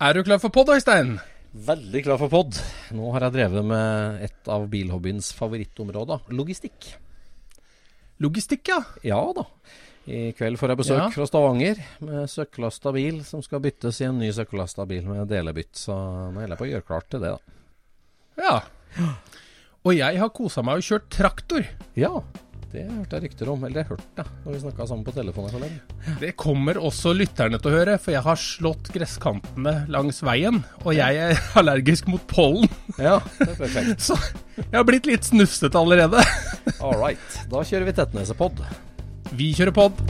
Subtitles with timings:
[0.00, 1.16] Er du klar for pod, Øystein?
[1.56, 2.58] Veldig klar for pod.
[2.92, 6.90] Nå har jeg drevet med et av bilhobbyens favorittområder, logistikk.
[8.20, 8.80] Logistikk, ja.
[9.04, 9.46] Ja da.
[10.06, 11.08] I kveld får jeg besøk Ja.
[11.10, 15.72] fra Stavanger med søkkelasta bil som skal byttes i en ny søkkelasta bil med delebytt.
[15.74, 17.40] Så nå holder jeg på å gjøre klart til det, da.
[18.36, 18.60] Ja.
[19.84, 21.66] Og jeg har kosa meg og kjørt traktor.
[21.96, 22.20] Ja,
[22.72, 23.62] det hørte jeg rykter om.
[23.64, 25.78] Eller det hørte jeg når vi snakka sammen på telefonen forleden.
[26.20, 30.60] Det kommer også lytterne til å høre, for jeg har slått gresskantene langs veien.
[30.84, 32.68] Og jeg er allergisk mot pollen,
[32.98, 34.04] Ja, det er perfekt.
[34.10, 34.18] så
[34.56, 36.20] jeg har blitt litt snufsete allerede.
[36.84, 37.40] All right.
[37.52, 38.60] Da kjører vi Tettnesepod.
[39.36, 40.04] Vi kjører pod.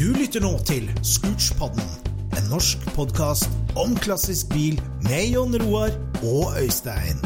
[0.00, 1.82] Du lytter nå til Scootspodden,
[2.38, 7.16] en norsk podkast om klassisk bil med Jon Roar og Øystein.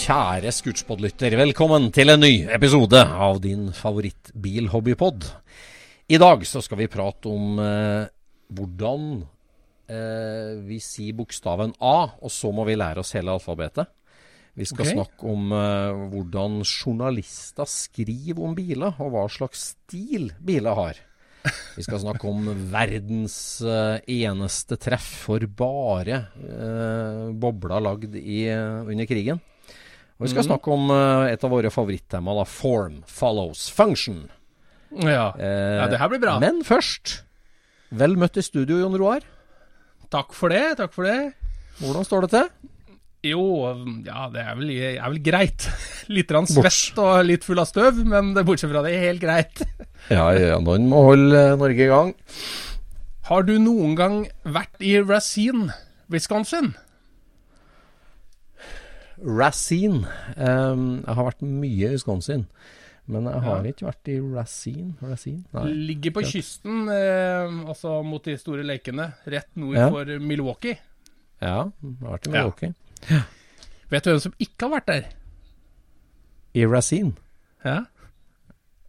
[0.00, 5.28] Kjære Scootspod-lytter, velkommen til en ny episode av din favorittbilhobbypod.
[6.08, 8.08] I dag så skal vi prate om eh,
[8.48, 9.04] hvordan
[9.92, 13.92] eh, vi sier bokstaven A, og så må vi lære oss hele alfabetet.
[14.60, 14.96] Vi skal okay.
[14.98, 20.98] snakke om uh, hvordan journalister skriver om biler, og hva slags stil biler har.
[21.78, 29.08] Vi skal snakke om verdens uh, eneste treff for bare uh, bobler lagd i, under
[29.08, 29.40] krigen.
[30.20, 34.26] Og vi skal snakke om et av våre favorittema, da, form follows function.
[34.92, 35.30] Ja.
[35.40, 36.34] Ja, det her blir bra.
[36.42, 37.22] Men først,
[37.88, 39.24] vel møtt i studio, Jon Roar.
[40.12, 41.30] Takk for det, takk for det.
[41.80, 42.69] Hvordan står det til?
[43.22, 43.42] Jo,
[44.06, 45.66] ja, det er vel, er vel greit.
[46.16, 49.64] Litt rann svett og litt full av støv, men det, bortsett fra det, helt greit.
[50.10, 52.14] Ja, ja, noen må holde eh, Norge i gang.
[53.28, 54.14] Har du noen gang
[54.48, 55.68] vært i Racine,
[56.10, 56.70] Wisconsin?
[59.20, 60.06] Racine.
[60.40, 62.46] um, jeg har vært mye i Wisconsin,
[63.10, 64.94] men jeg har ikke vært i Racine.
[65.04, 65.44] Racine?
[65.52, 65.66] Nei.
[65.92, 69.90] Ligger på kysten, eh, altså mot de store lekene, rett nord Ja.
[69.92, 70.78] for Milwaukee.
[71.44, 72.46] Ja, jeg har vært i Ja.
[73.08, 73.36] Milwaukee.
[73.90, 75.06] Vet du hvem som ikke har vært der?
[76.54, 77.16] I Racine?
[77.66, 77.80] Ja?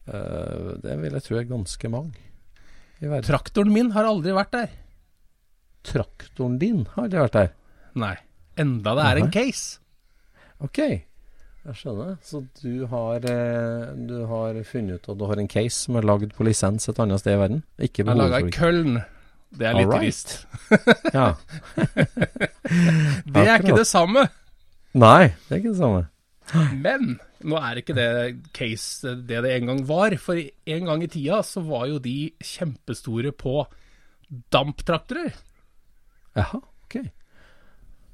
[0.10, 2.28] Uh, det vil jeg tro er ganske mange i.
[3.26, 4.74] Traktoren min har aldri vært der.
[5.88, 7.56] Traktoren din har aldri vært der?
[7.98, 8.16] Nei.
[8.62, 9.80] Enda det er en case.
[10.62, 12.20] Ok, jeg skjønner.
[12.22, 16.06] Så du har, eh, du har funnet ut at du har en case som er
[16.06, 17.64] lagd på lisens et annet sted i verden?
[17.80, 19.02] Ikke Jeg har laga i hovedfabrikk.
[19.51, 20.01] Det er litt Alright.
[20.01, 20.48] trist.
[21.18, 21.36] Ja.
[23.31, 24.24] Det er ikke det samme.
[24.95, 26.06] Nei, det er ikke det samme.
[26.80, 27.18] Men
[27.48, 28.07] nå er ikke det
[28.56, 30.15] case det det en gang var.
[30.19, 33.65] For en gang i tida så var jo de kjempestore på
[34.53, 35.33] damptraktorer.
[36.38, 36.97] Jaha, ok.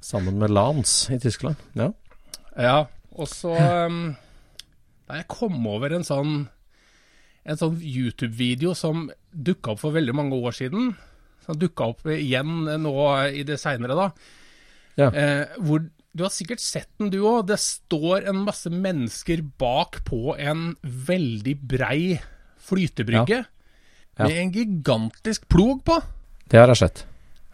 [0.02, 1.58] Sammen med Lans i Tyskland.
[1.78, 1.92] Ja.
[2.58, 2.78] Ja,
[3.14, 3.52] og så
[3.86, 4.16] um,
[5.06, 6.48] Da jeg kom over en sånn
[7.46, 10.90] En sånn YouTube-video som dukka opp for veldig mange år siden.
[11.48, 12.94] Som dukka opp igjen nå
[13.32, 14.10] i det seinere, da.
[15.00, 15.08] Ja.
[15.08, 15.86] Eh, hvor
[16.18, 17.46] Du har sikkert sett den, du òg.
[17.46, 22.16] Det står en masse mennesker bak på en veldig brei
[22.68, 23.44] flytebrygge.
[23.44, 24.24] Ja.
[24.24, 26.00] Med en gigantisk plog på.
[26.50, 27.04] Det har jeg sett.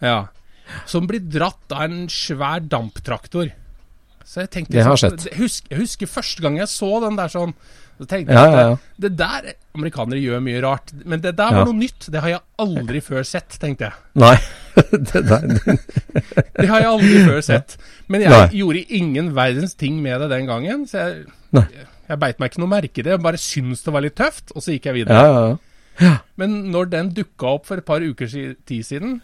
[0.00, 0.28] Ja.
[0.88, 3.52] Som blir dratt av en svær damptraktor.
[4.24, 5.26] Så jeg tenkte Det har jeg sett.
[5.28, 7.52] Jeg husker, jeg husker første gang jeg så den der sånn
[7.94, 8.76] Så tenkte jeg at ja, ja.
[9.04, 10.90] det, der Amerikanere gjør mye rart.
[11.06, 12.08] Men det der var noe nytt.
[12.10, 13.98] Det har jeg aldri før sett, tenkte jeg.
[14.18, 14.34] Nei.
[15.12, 15.44] det der,
[16.58, 17.76] Det har jeg aldri før sett.
[18.10, 18.48] Men jeg Nei.
[18.58, 20.88] gjorde ingen verdens ting med det den gangen.
[20.90, 23.14] Så jeg, jeg beit meg ikke noe merke i det.
[23.14, 25.22] Jeg bare syntes det var litt tøft, og så gikk jeg videre.
[25.22, 25.54] ja, ja,
[26.02, 26.16] ja.
[26.40, 29.20] Men når den dukka opp for et par uker tid siden,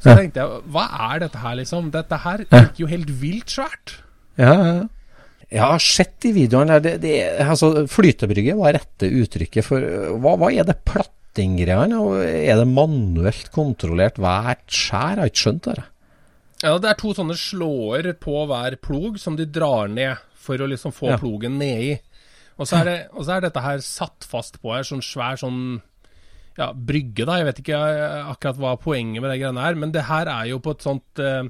[0.00, 1.88] så tenkte jeg hva er dette her, liksom?
[1.92, 4.00] Dette her virker jo helt vilt svært.
[4.40, 4.88] Ja, ja, ja.
[5.50, 6.82] Jeg har sett de videoene der.
[6.84, 9.82] Det, det, altså, flytebrygge var rette uttrykket for
[10.22, 11.98] Hva, hva er det plattinggreiene?
[12.22, 15.16] Er det manuelt kontrollert hvert skjær?
[15.18, 15.86] Jeg har ikke skjønt det.
[16.60, 20.68] Ja, det er to sånne slåer på hver plog som de drar ned for å
[20.70, 21.18] liksom få Ja.
[21.20, 21.98] plogen nedi.
[22.60, 25.80] Og så det, og så er dette her satt fast på her, sånn svær sånn
[26.58, 27.38] ja, brygge, da.
[27.40, 30.50] Jeg vet ikke eh, akkurat hva poenget med det greiene er, men det her er
[30.50, 31.46] jo på et sånt eh,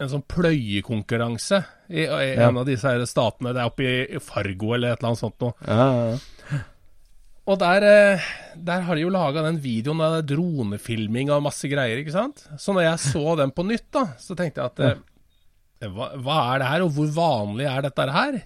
[0.00, 1.58] en sånn pløyekonkurranse
[1.88, 2.48] i, i Ja.
[2.48, 3.52] en av disse her statene.
[3.54, 3.84] Det er oppe
[4.16, 5.54] i Fargo eller et eller annet sånt noe.
[5.66, 6.60] Ja, ja.
[7.44, 8.22] Og der, eh,
[8.56, 12.46] der har de jo laga den videoen av dronefilming og masse greier, ikke sant.
[12.56, 16.38] Så når jeg så den på nytt, da, så tenkte jeg at eh, hva, hva
[16.54, 18.40] er det her, og hvor vanlig er dette her?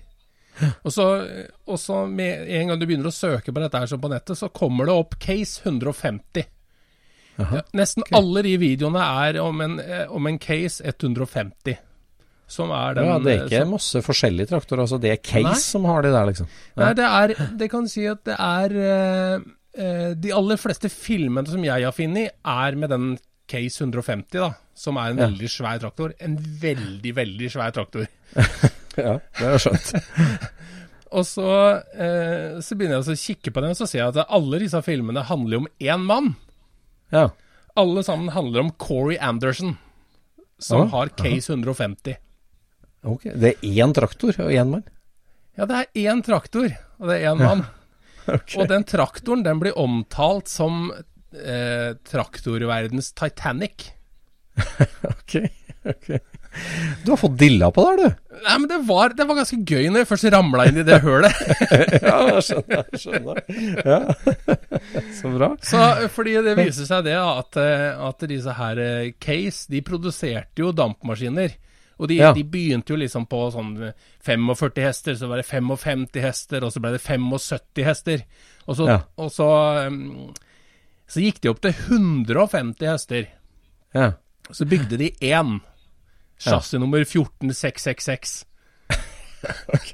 [0.82, 1.05] Og så,
[1.70, 4.34] og så med en gang du begynner å søke på dette her som på nettet,
[4.41, 6.49] så kommer det opp case 150.
[7.79, 11.76] Nesten alle de videoene er om en, eh, om en case 150.
[12.49, 14.81] Som er den ja, det er eh, ikke som- masse forskjellige traktorer.
[14.87, 15.55] Altså, det er Case Nei.
[15.61, 16.46] som har de der, liksom.
[16.81, 19.38] Nei, det er Det kan si at det er eh,
[19.79, 23.19] eh, De aller fleste filmene som jeg har funnet, er med den
[23.49, 24.50] Case 150, da.
[24.75, 25.26] Som er en Ja.
[25.29, 26.12] veldig svær traktor.
[26.20, 28.06] En veldig, veldig svær traktor.
[28.99, 29.93] Ja, det har jo skjønt.
[31.19, 31.44] Og så,
[31.94, 34.81] eh, så begynner jeg å kikke på den, og så ser jeg at alle disse
[34.82, 36.32] filmene handler om én mann.
[37.14, 37.31] Ja.
[37.78, 39.76] Alle sammen handler om Corey Anderson,
[40.58, 42.16] som ah, har Case 150.
[43.06, 43.28] Ok.
[43.34, 44.87] Det er én traktor og én mann?
[45.58, 47.66] Ja, det er én traktor, og det er én mann.
[48.28, 53.93] Og den traktoren den blir omtalt som eh, traktorverdens Titanic.
[55.08, 55.37] Ok.
[55.88, 56.10] ok.
[57.05, 58.34] Du har fått dilla på det, du.
[58.44, 60.99] Nei, men det var, det var ganske gøy når jeg først ramla inn i det
[61.02, 61.38] hølet.
[62.08, 62.84] Ja, jeg skjønner.
[62.93, 63.40] Jeg skjønner.
[63.87, 64.00] Ja.
[65.19, 65.49] Så bra.
[65.64, 65.81] Så,
[66.14, 70.70] fordi det viser seg det at, eh, at disse her eh, Case, de produserte jo
[70.76, 71.56] dampmaskiner.
[71.99, 72.31] Og de, Ja.
[72.37, 73.72] de begynte jo liksom på sånn
[74.22, 78.22] 45 hester, så var det 55 hester, og så ble det 75 hester.
[78.69, 79.00] Og så, Ja.
[79.19, 79.49] og så,
[81.10, 83.26] så gikk de opp til 150 hester.
[83.96, 84.12] Ja.
[84.55, 85.58] Så bygde de én.
[86.38, 88.44] Chassis nummer 14666.
[89.70, 89.93] Ok.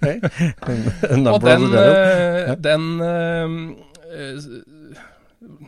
[1.35, 3.50] Og den, eh, den eh,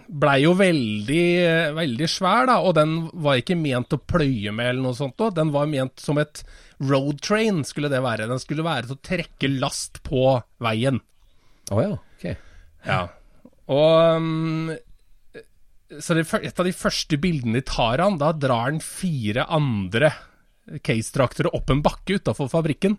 [0.06, 2.56] blei jo veldig, eh, veldig svær, da.
[2.64, 5.16] Og den var ikke ment å pløye med eller noe sånt.
[5.20, 5.30] da.
[5.42, 6.42] Den var ment som et
[6.80, 8.30] road train, skulle det være.
[8.30, 11.02] Den skulle være til å trekke last på veien.
[11.72, 11.92] Å ja.
[11.96, 12.26] Ok.
[12.86, 13.00] Ja.
[13.66, 14.70] Og um,
[15.98, 20.12] Så det, et av de første bildene de tar han, da drar han fire andre
[20.84, 22.96] case-traktere opp en bakke utafor fabrikken.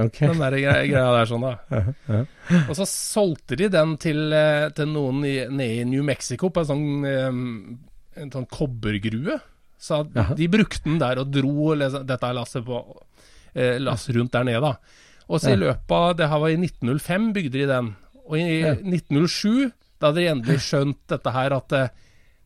[0.00, 0.22] Ok.
[0.22, 2.22] Den der greia, greia der sånn, da.
[2.70, 6.62] Og så solgte de den til, eh, til noen i, nede i New Mexico på
[6.62, 9.38] en sånn, eh, en sånn kobbergrue.
[9.82, 14.46] Så de brukte den der og dro dette dette lasset på lasset lass rundt der
[14.48, 15.02] nede, da.
[15.28, 17.90] Og så i løpet av Det her var i 1905 bygde de den.
[18.26, 21.90] Og i 1907, da hadde de endelig skjønt dette her, at eh,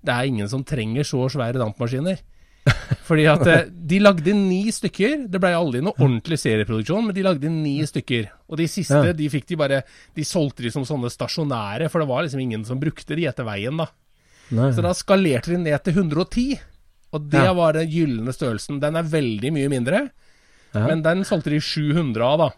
[0.06, 2.20] det er ingen som trenger så svære dampmaskiner.
[3.06, 5.26] Fordi at eh, de lagde ni stykker.
[5.30, 8.28] Det ble aldri noe ordentlig serieproduksjon, men de lagde ni stykker.
[8.50, 9.12] Og de siste, Ja.
[9.14, 9.82] de fikk de bare
[10.14, 13.46] De solgte de som sånne stasjonære, for det var liksom ingen som brukte de etter
[13.46, 13.86] veien, da.
[14.50, 14.70] Nei.
[14.72, 16.58] Så da skalerte de ned til 110.
[17.14, 17.52] Og det Ja.
[17.54, 18.80] var den gylne størrelsen.
[18.80, 20.10] Den er veldig mye mindre,
[20.74, 20.86] Ja.
[20.86, 22.50] men den solgte de 700 av, da.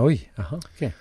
[0.00, 0.20] Oi.
[0.38, 0.56] Jaha.
[0.62, 0.92] Ok.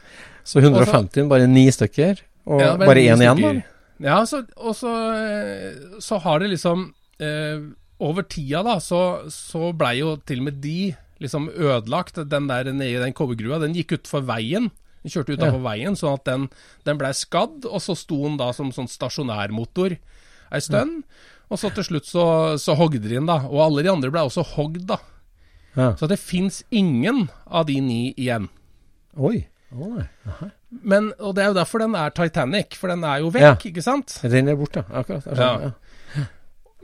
[0.43, 2.17] Så 150, bare ni stykker?
[2.48, 3.62] Og bare én igjen, da?
[4.01, 7.60] Ja, så, og så, eh, så har det liksom eh,
[8.01, 12.17] Over tida, da, så, så blei jo til og med de liksom ødelagt.
[12.31, 14.72] Den der nede i den kobbergrua, den gikk utfor veien.
[15.03, 16.48] Den kjørte utafor veien, sånn at den,
[16.86, 17.67] den blei skadd.
[17.70, 19.96] Og så sto den da som sånn stasjonærmotor
[20.51, 21.03] ei stund.
[21.51, 22.25] Og så til slutt så,
[22.62, 23.41] så hogde de den, da.
[23.50, 24.98] Og alle de andre blei også hogd, da.
[25.77, 25.91] Ja.
[26.00, 28.50] Så det fins ingen av de ni igjen.
[29.20, 29.46] Oi.
[29.72, 30.03] Oi.
[30.72, 33.72] Men, og det er jo derfor den er Titanic, for den er jo vekk, Ja.
[33.72, 34.17] ikke sant?
[34.24, 35.27] Den er borte, akkurat.
[35.27, 35.90] Jeg skjønner, ja.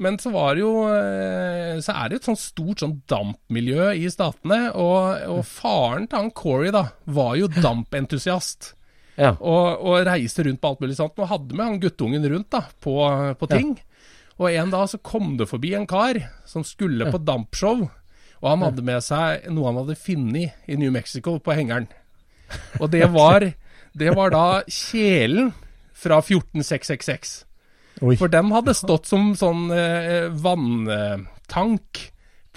[0.04, 3.92] Men så var det jo eh, Så er det jo et sånt stort sånn dampmiljø
[3.98, 8.74] i statene, og, og faren til han Corey da, var jo dampentusiast.
[9.18, 9.32] Ja.
[9.42, 12.60] Og, og reiste rundt på alt mulig sånt, og hadde med han guttungen rundt da,
[12.86, 13.00] på,
[13.40, 13.72] på ting.
[14.38, 17.88] Og en dag så kom det forbi en kar som skulle på dampshow,
[18.38, 21.90] og han hadde med seg noe han hadde funnet i New Mexico på hengeren.
[22.78, 23.48] Og det var,
[23.98, 25.50] det var da kjelen
[25.98, 27.47] fra 14666.
[28.02, 28.14] Oi.
[28.20, 32.04] For den hadde stått som sånn eh, vanntank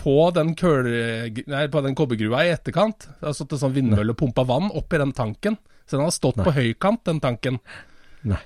[0.01, 0.87] på den, køl,
[1.51, 3.09] nei, på den kobbergrua i etterkant.
[3.21, 5.59] Det har stått en sånn vindmølle og pumpa vann oppi den tanken.
[5.85, 7.59] Så den hadde stått på høykant, den tanken.
[8.29, 8.41] Nei.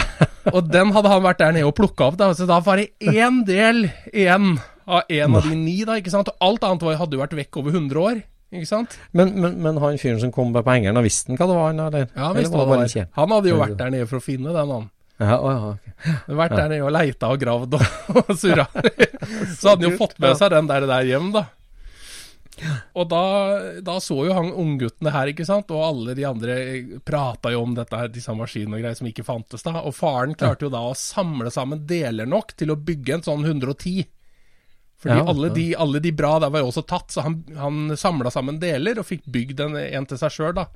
[0.56, 2.30] Og den hadde han vært der nede og plukka opp, da.
[2.36, 4.54] Så da var det én del igjen
[4.90, 5.98] av en av de ni, da.
[6.00, 6.30] ikke sant?
[6.32, 8.22] Og alt annet var, hadde jo vært vekk over 100 år.
[8.50, 8.96] Ikke sant?
[9.14, 11.68] Men, men, men han fyren som kom på hengeren, visste han hva det var?
[11.68, 12.08] han, Eller?
[12.08, 13.12] Ja, Eller visst var hva det var.
[13.20, 14.88] Han hadde jo vært der nede for å finne den, han.
[15.20, 15.88] Ja, å, ja, ok.
[16.06, 17.88] Han hadde Vært der nede og leita og gravd og,
[18.24, 18.64] og surra.
[19.60, 21.46] Så hadde han jo fått med seg den der, der hjem, da.
[22.92, 23.20] Og da,
[23.80, 26.56] da så jo han ungguttene her, ikke sant, og alle de andre
[27.08, 29.78] prata jo om dette, her, disse maskinene og greier som ikke fantes da.
[29.88, 33.46] Og faren klarte jo da å samle sammen deler nok til å bygge en sånn
[33.48, 34.02] 110.
[35.00, 37.94] Fordi Ja, alle, de, alle de bra der var jo også tatt, så han, han
[37.96, 40.66] samla sammen deler og fikk bygd en, en til seg sjøl, da.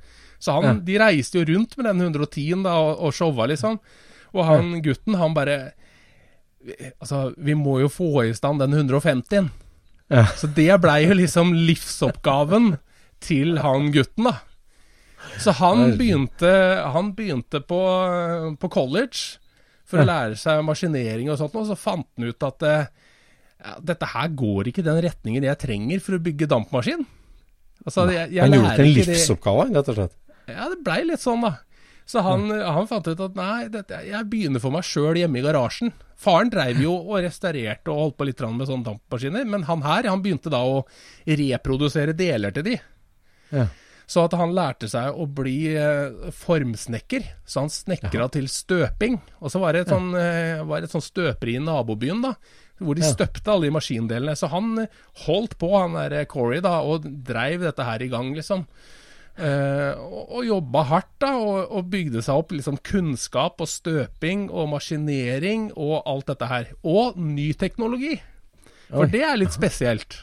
[0.41, 0.73] Så han, Ja.
[0.89, 3.77] de reiste jo rundt med den 110-en da, og, og showa, liksom.
[4.35, 5.59] Og han gutten, han bare
[6.97, 9.51] Altså, vi må jo få i stand den 150-en.
[10.09, 10.23] Ja.
[10.33, 12.79] Så det blei jo liksom livsoppgaven
[13.25, 14.39] til han gutten, da.
[15.41, 16.51] Så han begynte,
[16.95, 17.81] han begynte på,
[18.61, 19.37] på college
[19.89, 24.09] for å lære seg maskinering og sånt, og så fant han ut at ja, dette
[24.15, 27.05] her går ikke i den retningen jeg trenger for å bygge dampmaskin.
[27.85, 30.19] Altså, jeg, jeg Han gjorde det til en livsoppgave, rett og slett.
[30.49, 31.55] ja, det blei litt sånn, da.
[32.07, 35.45] Så han, han fant ut at nei, dette, jeg begynner for meg sjøl hjemme i
[35.47, 35.93] garasjen.
[36.21, 40.11] Faren dreiv jo og restaurerte og holdt på litt med sånne dampmaskiner, men han her
[40.11, 40.83] han begynte da å
[41.27, 42.77] reprodusere deler til de.
[43.55, 43.67] Ja.
[44.07, 47.25] Så at han lærte seg å bli eh, formsnekker.
[47.49, 49.17] Så han snekra til støping.
[49.41, 52.35] Og så var det et sånn, eh, var et sånn støperi i nabobyen, da.
[52.85, 53.13] Hvor de Ja.
[53.15, 54.37] støpte alle de maskindelene.
[54.37, 54.87] Så han eh,
[55.25, 58.67] holdt på, han der eh, Corey, da, og dreiv dette her i gang, liksom.
[59.35, 64.47] Eh, og, og jobba hardt, da, og, og bygde seg opp liksom kunnskap og støping
[64.53, 66.71] og maskinering og alt dette her.
[66.87, 68.15] Og ny teknologi.
[68.91, 69.13] For Oi.
[69.13, 70.21] det er litt spesielt.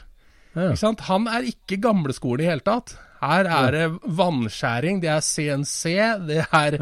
[0.54, 0.70] Ja.
[0.70, 1.06] Ikke sant?
[1.08, 2.96] Han er ikke gamleskole i hele tatt.
[3.22, 3.82] Her er det
[4.18, 5.92] vannskjæring, det er CNC,
[6.26, 6.76] det er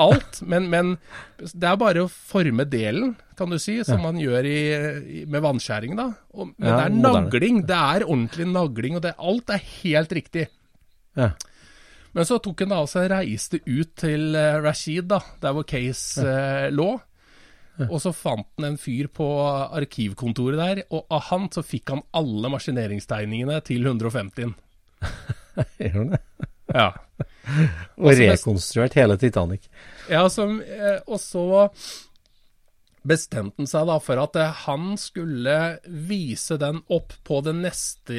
[0.00, 0.38] alt.
[0.40, 0.94] Men, men
[1.36, 4.60] det er bare å forme delen, kan du si, som man gjør i,
[5.18, 6.08] i, med vannskjæring, da.
[6.32, 7.60] Og, men det er nagling.
[7.68, 10.46] Det er ordentlig nagling, og det, alt er helt riktig.
[11.20, 11.34] Ja.
[12.16, 16.24] Men så tok han da altså reiste ut til eh, Rashid, da, der hvor Case
[16.24, 16.94] eh, lå.
[17.90, 19.26] Og så fant han en fyr på
[19.76, 24.54] arkivkontoret der, og av han så fikk han alle maskineringstegningene til 150-en.
[25.82, 26.22] Gjør han det?
[26.72, 26.88] Ja.
[28.02, 29.68] Og rekonstruert hele Titanic.
[30.10, 31.44] ja som, eh, og så
[33.06, 35.56] bestemte han seg da for at eh, han skulle
[35.86, 38.16] vise den opp på det neste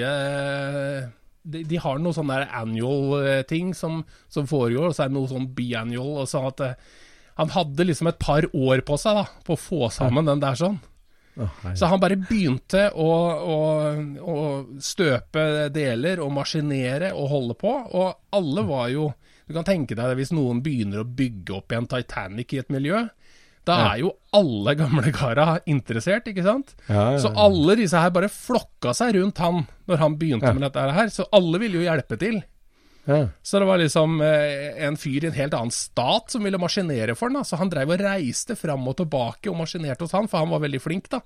[1.47, 4.01] de, de har noe sånn der annual eh, ting som,
[4.31, 6.23] som foregår, og så er det noe sånn biannual.
[6.23, 6.77] Og sånn at eh,
[7.37, 10.57] han hadde liksom et par år på seg da, på å få sammen den der
[10.59, 10.79] sånn.
[11.37, 11.59] Oh.
[11.77, 13.09] Så han bare begynte å,
[13.53, 13.57] å,
[14.25, 14.37] å
[14.81, 19.11] støpe deler og maskinere og holde på, og alle var jo
[19.47, 22.73] Du kan tenke deg det hvis noen begynner å bygge opp igjen Titanic i et
[22.73, 23.05] miljø.
[23.67, 26.75] Da er jo alle gamle kara interessert, ikke sant?
[27.21, 31.11] Så alle disse her bare flokka seg rundt han når han begynte med dette her.
[31.13, 32.41] Så alle ville jo hjelpe til.
[33.07, 33.21] Ja.
[33.41, 37.15] Så det var liksom eh, en fyr i en helt annen stat som ville maskinere
[37.15, 37.39] for han.
[37.39, 37.47] Da.
[37.47, 40.63] Så han dreiv og reiste fram og tilbake og maskinerte hos han, for han var
[40.65, 41.21] veldig flink, da.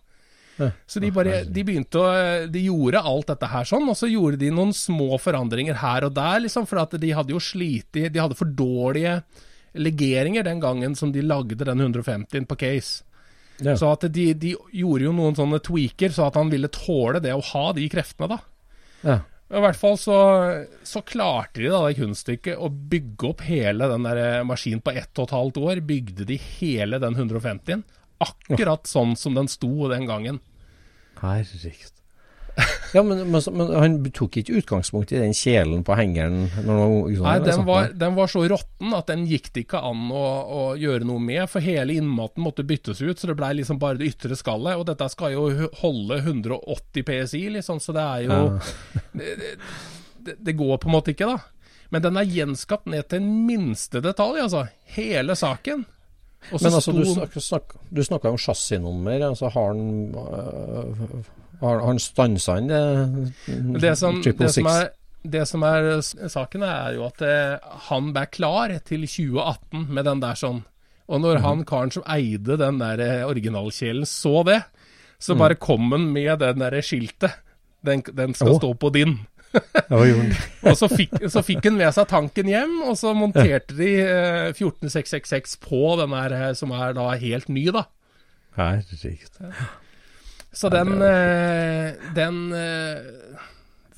[0.60, 0.68] Ja.
[0.86, 2.10] Så de bare De begynte å
[2.52, 6.12] De gjorde alt dette her sånn, og så gjorde de noen små forandringer her og
[6.18, 9.22] der, liksom, for at de hadde jo slitt De hadde for dårlige
[9.74, 13.04] legeringer den gangen som de lagde den 150-en på case.
[13.62, 13.76] Ja.
[13.78, 17.34] Så at de, de gjorde jo noen sånne tweaker, så at han ville tåle det
[17.36, 18.40] å ha de kreftene, da.
[19.06, 19.20] Ja.
[19.52, 20.18] I hvert fall så,
[20.88, 24.94] så klarte de da det kunststykket å bygge opp hele den der eh, maskinen på
[24.96, 25.82] ett og et halvt år.
[25.84, 27.84] Bygde de hele den 150-en.
[28.24, 30.40] Akkurat sånn som den sto den gangen.
[31.20, 32.01] Herregud.
[32.92, 36.42] Ja, men, men, men han tok ikke utgangspunkt i den kjelen på hengeren?
[36.58, 40.10] Var sånn, Nei, den var, den var så råtten at den gikk det ikke an
[40.12, 41.46] å, å gjøre noe med.
[41.52, 44.76] For hele innmaten måtte byttes ut, så det blei liksom bare det ytre skallet.
[44.76, 45.48] Og dette skal jo
[45.80, 48.42] holde 180 PSI, liksom, så det er jo
[49.22, 49.32] det,
[50.28, 51.40] det, det går på en måte ikke, da.
[51.92, 54.66] Men den er gjenskapt ned til en minste detalj, altså.
[55.00, 55.88] Hele saken.
[56.52, 59.22] Også Men altså, du, sto- du snakka om chassisnummer.
[59.32, 61.28] Altså, har han øh,
[61.62, 62.82] Har han stansa han det?
[63.82, 64.76] Det som, Triple det, som six?
[64.82, 64.92] er,
[65.36, 65.90] det som er
[66.34, 70.64] saken, er jo at eh, han ble klar til 2018 med den der sånn.
[71.12, 71.44] Og når Mhm.
[71.46, 74.62] han karen som eide den der eh, originalkjelen så det,
[75.22, 77.36] så bare kom han med den der skiltet.
[77.86, 78.58] Den, den skal oh.
[78.58, 79.20] stå på din.
[80.64, 84.54] Og så fikk, så fikk han med seg tanken hjem, og så monterte de eh,
[84.56, 87.84] 14666 på den der eh, som er da helt ny, da.
[88.56, 89.42] Herregud.
[90.52, 93.40] Så den, eh, den eh,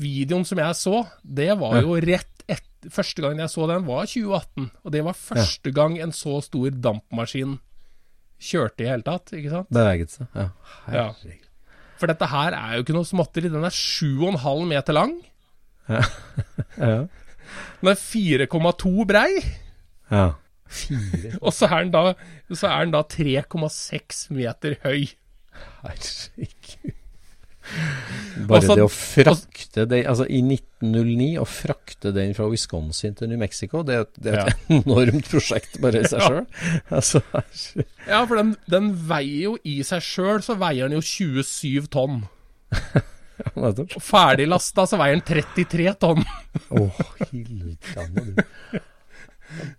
[0.02, 4.10] videoen som jeg så, det var jo rett etter Første gangen jeg så den, var
[4.12, 4.66] 2018.
[4.84, 7.54] Og det var første gang en så stor dampmaskin
[8.44, 9.70] kjørte i hele tatt, ikke sant?
[9.72, 10.28] Beveget seg.
[10.36, 10.50] Ja.
[10.92, 11.06] Ja.
[12.02, 13.48] For dette her er jo ikke noe småtteri.
[13.54, 15.16] Den er 7,5 meter lang.
[15.88, 16.04] Ja.
[17.80, 19.30] Den er 4,2 brei.
[20.12, 20.34] ja.
[21.46, 22.16] Og så er den da,
[22.50, 25.12] da 3,6 meter høy.
[25.84, 26.94] Herregud.
[28.50, 33.30] Bare altså, det å frakte den Altså, i 1909 å frakte den fra Wisconsin til
[33.32, 36.28] New Mexico, det, et- det er et enormt prosjekt bare i seg Ja.
[36.28, 36.44] sjøl.
[36.92, 37.22] Altså.
[38.10, 42.20] Ja, for den, den veier jo i seg sjøl, så veier den jo 27 tonn.
[43.56, 46.22] Og ferdig lasta så veier den 33 tonn.
[46.70, 46.84] Å,
[47.32, 48.44] hildanne du.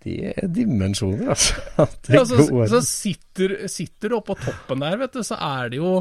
[0.03, 1.87] Det er dimensjoner, altså.
[2.11, 5.95] Ja, så, så sitter, sitter du oppå toppen der, vet du, så er det jo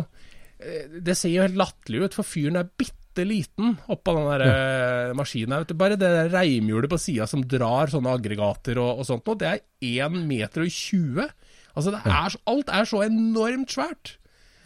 [0.59, 4.43] eh, Det ser jo helt latterlig ut, for fyren er bitte liten oppå den der
[4.43, 5.13] ja.
[5.15, 5.63] maskinen her.
[5.63, 5.79] Vet du.
[5.79, 9.53] Bare det der reimhjulet på sida som drar sånne aggregater og, og sånt noe, det
[9.53, 11.29] er 1 meter og 20.
[11.75, 14.17] Altså, det er, alt er så enormt svært.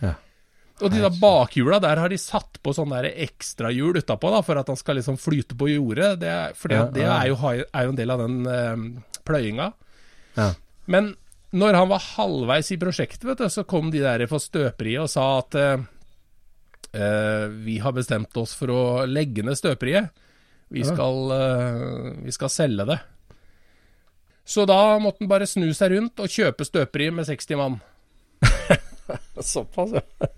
[0.01, 0.15] Ja.
[0.79, 4.69] Og de der bakhjula, der har de satt på sånne ekstrahjul utapå, da, for at
[4.71, 6.13] han skal liksom flyte på jordet.
[6.23, 9.73] Det, for Ja, det er jo, er jo en del av den uh, pløyinga.
[10.39, 10.53] Ja.
[10.87, 11.13] Men
[11.51, 15.11] når han var halvveis i prosjektet, vet du, så kom de der for støperiet og
[15.11, 20.13] sa at uh, vi har bestemt oss for å legge ned støperiet.
[20.69, 22.99] Vi skal, uh, vi skal selge det.
[24.49, 27.81] Så da måtte han bare snu seg rundt og kjøpe støperiet med 60 mann.
[29.53, 30.29] Såpass, ja.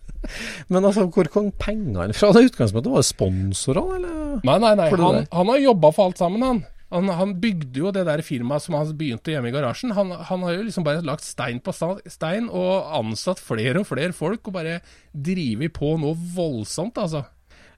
[0.69, 2.33] Men altså, hvor kom pengene fra?
[2.37, 4.45] Det utgangspunktet var det sponsorene, eller?
[4.47, 4.91] Nei, nei, nei.
[5.01, 6.63] Han, han har jobba for alt sammen, han.
[6.93, 7.13] han.
[7.21, 9.95] Han bygde jo det der firmaet som han begynte hjemme i garasjen.
[9.97, 14.17] Han, han har jo liksom bare lagt stein på stein og ansatt flere og flere
[14.17, 14.81] folk, og bare
[15.13, 17.25] drevet på noe voldsomt, altså.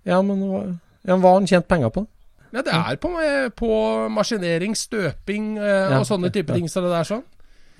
[0.09, 0.65] Ja, men hva,
[1.07, 2.07] ja, hva har han tjent penger på?
[2.53, 3.11] Ja, det er på,
[3.57, 3.75] på
[4.13, 6.59] maskinering, støping eh, Ja, og sånne type ja.
[6.59, 7.23] ting som det der sånn.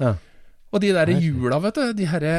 [0.01, 0.15] Ja.
[0.73, 2.37] Og de der hjula, vet du, de herre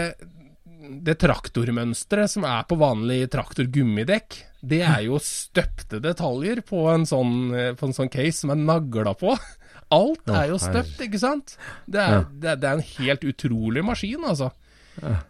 [0.84, 7.36] Det traktormønsteret som er på vanlig traktorgummidekk, det er jo støpte detaljer på en sånn,
[7.56, 9.36] eh, på en sånn case som er nagla på.
[9.94, 11.56] Alt er jo støpt, ikke sant?
[11.86, 14.50] Det er, det, det er en helt utrolig maskin, altså.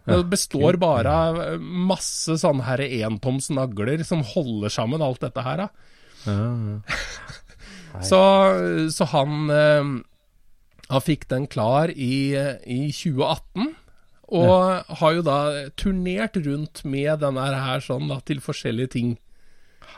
[0.04, 5.44] Det består bare av eh, masse sånne her entoms nagler som holder sammen alt dette
[5.44, 5.64] her.
[5.64, 5.70] Da.
[8.02, 8.18] Så,
[8.90, 9.88] så han eh,
[10.88, 13.68] Han fikk den klar i, i 2018.
[14.28, 15.38] Og har jo da
[15.76, 19.16] turnert rundt med den her, sånn da, til forskjellige ting.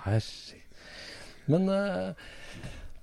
[0.02, 0.64] Herregud.
[1.46, 2.32] Men uh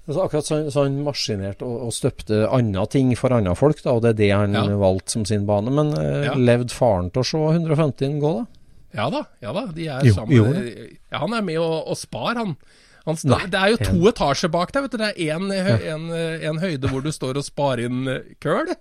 [0.04, 3.94] altså akkurat så, så han maskinerte og, og støpte andre ting for andre folk, da,
[3.96, 4.64] og det er det han Ja.
[4.76, 5.72] valgte som sin bane.
[5.72, 6.34] Men eh, Ja.
[6.36, 8.44] levde faren til å se 150 gå, da?
[9.00, 10.36] Ja da, ja da, de er Jo, sammen.
[10.36, 10.44] jo.
[11.08, 12.58] Ja, han er med og, og spar, han.
[13.06, 14.98] han Nei, det er jo to en- etasjer bak deg, vet du.
[14.98, 16.12] Det er en, hø- en,
[16.52, 18.76] en høyde hvor du står og sparer inn eh, køl.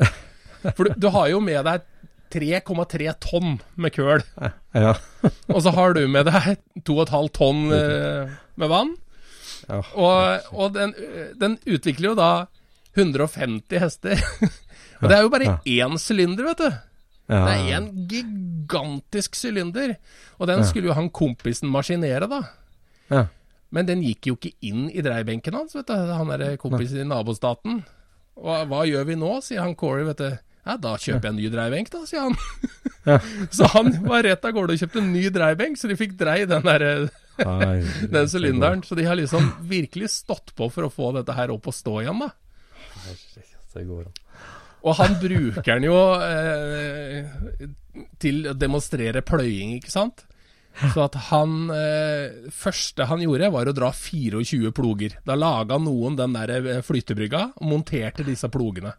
[0.75, 1.87] For du, du har jo med deg
[2.33, 4.23] 3,3 tonn med køl.
[4.75, 4.95] Ja.
[5.53, 6.57] Og så har du med deg
[6.89, 8.95] 2,5 tonn eh, med vann.
[9.69, 10.91] Ja, Og, og den,
[11.39, 12.31] den utvikler jo da
[12.97, 14.19] 150 hester.
[15.03, 16.71] Og det er jo bare én sylinder, vet du.
[17.33, 17.39] ja.
[17.47, 19.95] Det er en gigantisk sylinder.
[20.39, 22.43] Og den skulle jo han kompisen maskinere, da.
[23.13, 23.25] Ja.
[23.73, 25.95] Men den gikk jo ikke inn i dreiebenken hans, vet du.
[26.13, 27.83] Han er kompisen i nabostaten.
[28.37, 30.31] Og hva gjør vi nå, sier han Corey, vet du.
[30.63, 32.37] Ja, da kjøper jeg en ny dreiebenk, da, sier han.
[33.57, 36.45] så han var rett av gårde og kjøpte en ny dreiebenk, så de fikk drei
[36.47, 36.87] den der,
[37.41, 38.85] Herregud, den sylinderen.
[38.87, 41.99] Så de har liksom virkelig stått på for å få dette her opp og stå
[42.05, 42.31] igjen, da.
[43.73, 44.19] Det går an.
[44.83, 47.29] Og han bruker den jo eh,
[48.23, 50.25] til å demonstrere pløying, ikke sant?
[50.81, 55.19] Så at han eh, første han gjorde, var å dra 24 ploger.
[55.27, 58.95] Da laga noen den der eh, flytebrygga og monterte disse plogene.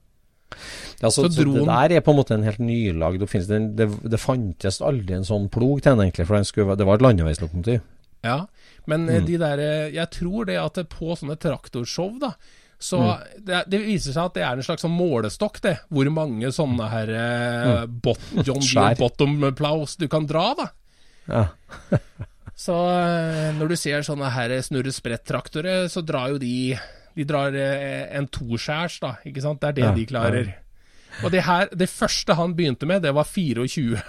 [1.01, 3.59] Ja, så, Så så, det der er på en måte en helt nylagd oppfinnelse.
[3.77, 7.05] Det, det fantes aldri en sånn plog til den, egentlig, for skulle, det var et
[7.07, 7.83] landeveislokomotiv.
[8.23, 8.41] Ja,
[8.87, 9.25] men mm.
[9.27, 12.33] de der eh, Jeg tror det at på sånne traktorshow, da,
[12.79, 12.99] Så
[13.35, 15.77] det, det viser seg at det er en slags sånn målestokk, det.
[15.91, 20.69] Hvor mange sånne her eh, bot, John Deere bottom plows du kan dra, da.
[21.27, 21.45] Ja.
[22.63, 26.75] Så eh, når du ser sånne her snurre-sprett-traktorer, så drar jo de
[27.15, 29.15] De drar eh, en toskjærs, da.
[29.25, 29.61] Ikke sant?
[29.61, 30.53] Det er det Ja, de klarer.
[31.23, 33.99] Og det her, det første han begynte med, det var 24.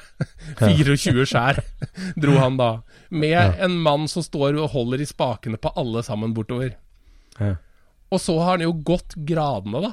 [0.57, 1.59] 24 skjær
[2.23, 2.71] dro han da.
[3.12, 6.73] Med en mann som står og holder i spakene på alle sammen bortover.
[8.14, 9.93] Og så har han jo gått gradene, da.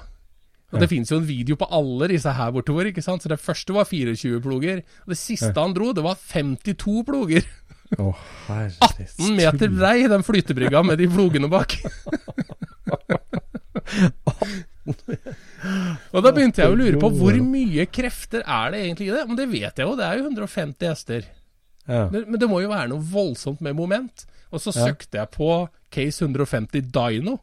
[0.71, 2.87] Og Det finnes jo en video på alle disse her bortover.
[2.87, 3.23] ikke sant?
[3.25, 4.83] Så Det første var 24 ploger.
[5.03, 7.43] Og Det siste han dro, det var 52 ploger.
[8.47, 11.75] Herre 18 meter brei, den flytebrygga med de plogene bak.
[16.11, 19.27] Og da begynte jeg å lure på hvor mye krefter er det egentlig i det?
[19.29, 21.29] Men det vet jeg jo, det er jo 150 hester.
[21.85, 22.07] Ja.
[22.11, 24.25] Men, men det må jo være noe voldsomt med moment.
[24.51, 25.51] Og så søkte jeg på
[25.93, 27.37] Case 150 Dino.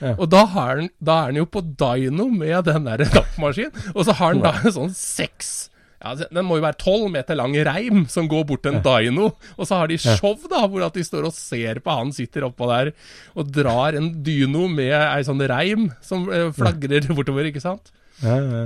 [0.00, 0.16] Ja.
[0.18, 3.92] Og da, har den, da er den jo på Dino med den der dampmaskinen.
[3.94, 5.68] Og så har den da en sånn seks
[6.04, 9.30] ja, Den må jo være tolv meter lang reim som går bort til en dino.
[9.56, 12.44] Og så har de show, da, hvor at de står og ser på han sitter
[12.48, 12.92] oppå der
[13.34, 17.94] og drar en dyno med ei sånn reim som eh, flagrer bortover, ikke sant.
[18.22, 18.64] Ja, ja.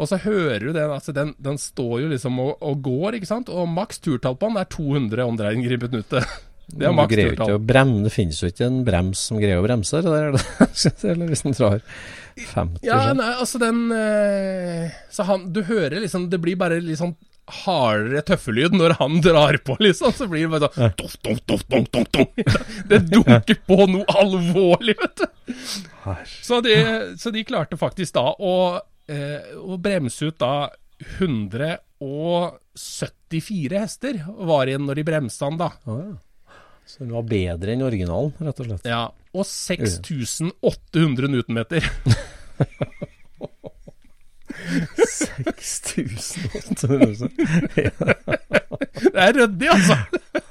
[0.00, 3.28] Og så hører du den, altså den, den står jo liksom og, og går, ikke
[3.28, 3.50] sant.
[3.52, 6.30] Og maks turtall på den er 200 omdreininger i minuttet.
[6.70, 7.56] Det er maks turtall.
[8.06, 10.36] Det finnes jo ikke en brems som greier å bremse det der,
[11.10, 11.80] eller hvis den drar
[12.36, 13.16] 50 Ja, sånn.
[13.20, 17.16] nei, altså den eh, Så han Du hører liksom Det blir bare litt sånn
[17.50, 20.12] hardere tøffelyd når han drar på, liksom.
[20.14, 22.28] Så blir det bare sånn dof, dof, dof, dof, dof, dof.
[22.92, 25.28] Det dunker på noe alvorlig, vet du.
[26.46, 26.74] Så de,
[27.18, 28.54] så de klarte faktisk da å,
[29.10, 30.70] eh, å bremse ut da
[31.18, 34.14] 174 hester
[34.46, 35.70] var igjen når de bremsa han, da.
[36.90, 36.96] Ja.
[36.96, 38.86] Så den var bedre enn originalen, rett og slett.
[38.90, 41.86] Ja, og 6800 newtonmeter.
[45.60, 47.30] 6800
[49.00, 49.96] Det er ryddig, altså.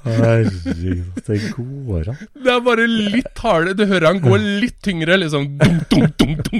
[0.06, 2.17] Herregud, det går an.
[2.34, 3.75] Det er bare litt hardere.
[3.78, 5.43] Du hører han gå litt tyngre, liksom.
[5.60, 6.60] Dum, dum, dum, dum.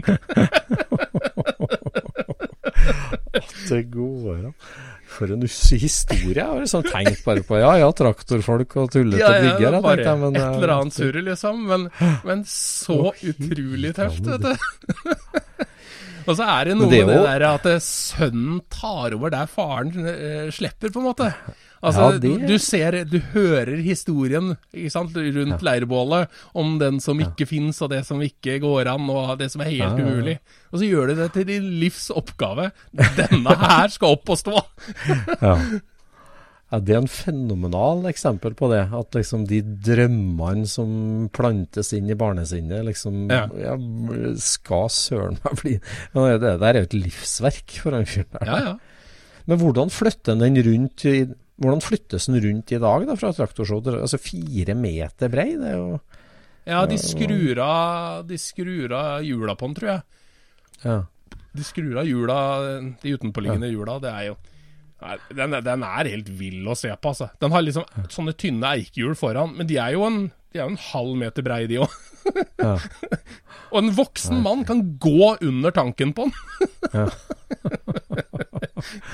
[3.70, 4.54] Det går an.
[5.19, 6.34] For en historie.
[6.38, 9.82] Jeg har liksom tenkt bare på Ja ja, traktorfolk og tullete Ja, ja, det byggere.
[9.82, 11.63] er bare jeg, men, et eh, eller annet surr, liksom.
[11.67, 11.88] Men,
[12.29, 14.53] men så utrolig tøft, vet du.
[16.29, 19.32] Og så er det noe det med det jo- der at eh, sønnen tar over
[19.34, 21.29] der faren eh, slipper, på en måte.
[21.82, 24.58] Altså, Ja, det- du, ser Du hører historien
[24.89, 29.38] sant, rundt leirbålet om den som ikke fins, og det som ikke går an, og
[29.39, 30.06] det som er helt Ja, ja, ja.
[30.12, 30.39] umulig.
[30.74, 32.72] Og så gjør du det til din livs oppgave.
[32.94, 34.60] Denne her skal opp og stå!
[35.42, 35.56] Ja.
[36.72, 38.84] ja, det er en fenomenal eksempel på det.
[38.94, 43.48] At liksom de drømmene som plantes inn i barnesinnet, liksom Ja.
[43.58, 43.78] ja,
[44.38, 48.46] skal søren meg bli Det der er jo et livsverk for han fyren der.
[48.46, 48.76] Ja, ja.
[49.48, 51.15] Men hvordan flytter han den rundt i
[51.60, 53.82] hvordan flyttes den rundt i dag da, fra traktorshow?
[53.84, 55.50] til- Altså fire meter brei?
[55.60, 56.00] Det er jo
[56.69, 60.02] Ja, de skrur av, de skrur av hjula på den, tror jeg.
[60.86, 60.98] ja.
[61.56, 62.36] De skrur av hjula,
[63.02, 64.00] de utenpåliggende hjula.
[64.00, 64.38] Det er jo
[65.02, 67.30] Nei, den, den er helt vill å se på, altså.
[67.39, 70.17] Den har liksom sånne tynne eikehjul foran, men de er jo en,
[70.49, 71.97] de er jo en halv meter brei, de òg.
[72.59, 72.75] Ja.
[73.71, 76.33] Og en voksen mann kan gå under tanken på den.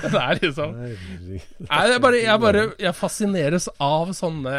[0.06, 4.54] det er liksom Nei, er bare, jeg bare Jeg fascineres av sånne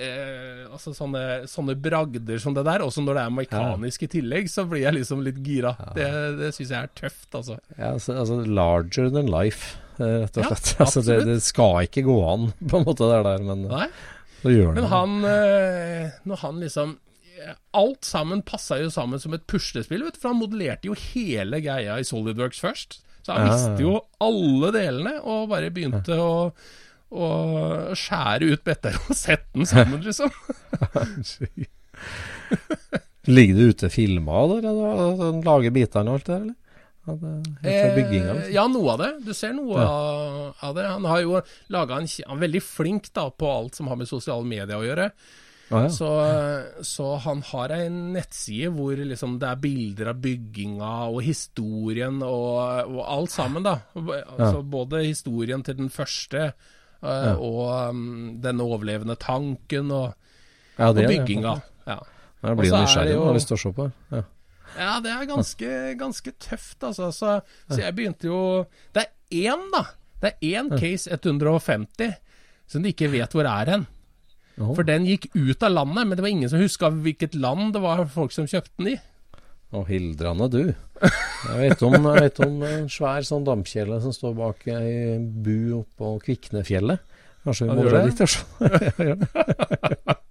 [0.00, 2.84] eh, Altså sånne, sånne bragder som det der.
[2.84, 5.74] Også når det er mekanisk i tillegg, så blir jeg liksom litt gira.
[5.96, 6.08] Det,
[6.40, 7.58] det syns jeg er tøft, altså.
[7.76, 10.74] Ja, altså, altså larger than life, eh, rett og Ja, slett.
[10.84, 13.88] altså, det, det skal ikke gå an, på en måte, det der, men Nei.
[14.76, 16.96] Men han eh, Når han liksom
[17.76, 21.58] Alt sammen passa jo sammen som et puslespill, vet du, for han modellerte jo hele
[21.60, 22.96] greia i Solidworks først.
[23.26, 23.52] Så han Ja.
[23.52, 26.30] visste jo alle delene, og bare begynte å,
[27.12, 27.28] å
[27.92, 30.32] skjære ut better og sette den sammen, liksom.
[33.26, 34.72] Ligger det ute filmer der, da?
[35.20, 36.56] Han lager bitene og alt det der, eller?
[37.06, 38.52] Ja, det, helt fra bygginga, Eh, liksom.
[38.54, 39.10] ja, noe av det.
[39.26, 40.86] Du ser noe av, av det.
[40.90, 41.40] Han har jo
[41.70, 44.82] laga en Han er veldig flink da på alt som har med sosiale medier å
[44.86, 45.10] gjøre.
[45.70, 45.88] Ah, ja.
[45.90, 46.08] Så,
[46.86, 52.86] så han har ei nettside hvor liksom det er bilder av bygginga og historien og,
[52.86, 53.72] og alt sammen, da.
[53.96, 56.52] Altså Både historien til den første
[57.02, 60.14] eh, og um, den overlevende tanken og,
[60.78, 61.56] ja, det og bygginga.
[61.86, 61.96] ja.
[61.96, 61.98] Ja.
[62.46, 63.84] Jeg blir er nysgjerrig når jo- står og lyst til å se på.
[64.12, 64.22] Ja.
[64.76, 67.10] Ja, det er ganske, ganske tøft, altså.
[67.14, 67.40] Så,
[67.72, 68.40] så jeg begynte jo
[68.94, 69.84] Det er én, da.
[70.22, 72.14] Det er én Case 150
[72.66, 73.84] som de ikke vet hvor er hen.
[74.56, 77.82] For den gikk ut av landet, men det var ingen som huska hvilket land det
[77.84, 78.96] var folk som kjøpte den i.
[79.76, 80.62] Og hildrande du.
[81.02, 85.82] Jeg vet om, jeg vet om en svær sånn dampkjele som står bak ei bu
[85.82, 87.02] oppå Kviknefjellet.
[87.44, 88.22] Kanskje vi må dra dit?
[88.24, 88.40] altså.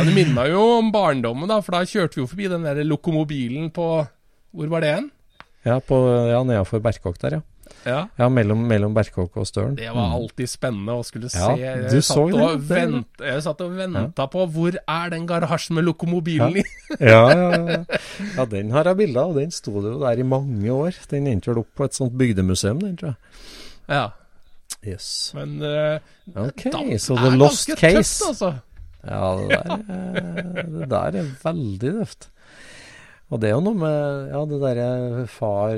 [0.00, 2.64] Ja, Det minner meg jo om barndommen, da, for da kjørte vi jo forbi den
[2.66, 3.86] der lokomobilen på
[4.56, 5.10] Hvor var det hen?
[5.68, 5.96] Ja, på,
[6.32, 7.46] ja nedenfor Berkåk der, ja.
[7.86, 7.98] Ja.
[8.18, 9.76] Ja, mellom, mellom Berkåk og Støren.
[9.78, 11.60] Det var alltid spennende å skulle Ja, se.
[11.62, 15.76] Jeg du satt så det, vent- Jeg satt og venta på hvor er den garasjen
[15.78, 16.64] med lokomobilen i?
[16.98, 18.00] Ja, ja, ja.
[18.36, 19.36] ja, den har jeg bilder av.
[19.38, 20.98] Den sto jo der i mange år.
[21.12, 23.38] Den endte vel opp på et sånt bygdemuseum, den, tror jeg.
[23.94, 24.08] Ja,
[24.86, 25.32] Yes.
[25.36, 25.98] men uh,
[26.40, 26.62] Ok,
[26.98, 28.24] så er the lost case.
[28.24, 28.50] Tøft, altså.
[29.06, 32.28] Ja, det der, er- det der er veldig døvt.
[33.30, 35.76] Og det er jo noe med ja, det derre far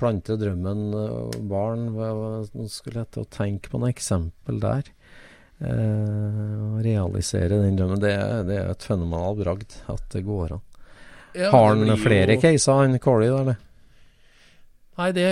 [0.00, 4.90] plante drømmen og barn Nå skulle jeg til å tenke på noe eksempel der.
[5.60, 8.00] Eh, Å realisere den drømmen.
[8.02, 8.14] Det,
[8.48, 10.62] det er et fenomenal bragd at det går an.
[11.36, 13.58] Ja, Har han flere jo- caser, han Corey, eller?
[15.00, 15.28] Nei, det,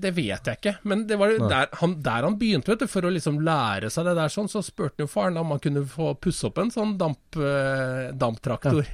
[0.00, 0.72] det vet jeg ikke.
[0.88, 2.88] Men det var der han, der han begynte, vet du.
[2.88, 5.60] For å liksom lære seg det der sånn, så spurte han jo faren om han
[5.62, 8.88] kunne få pusse opp en sånn damp, eh, damptraktor.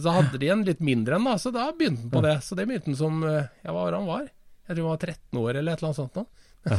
[0.00, 2.36] Så hadde de en litt mindre en, da, så da begynte han på det.
[2.46, 4.28] Så det begynte han som eh, Ja, hva var det han var?
[4.66, 6.18] Jeg tror han var 13 år eller et eller annet sånt.
[6.18, 6.26] nå.
[6.60, 6.76] Det.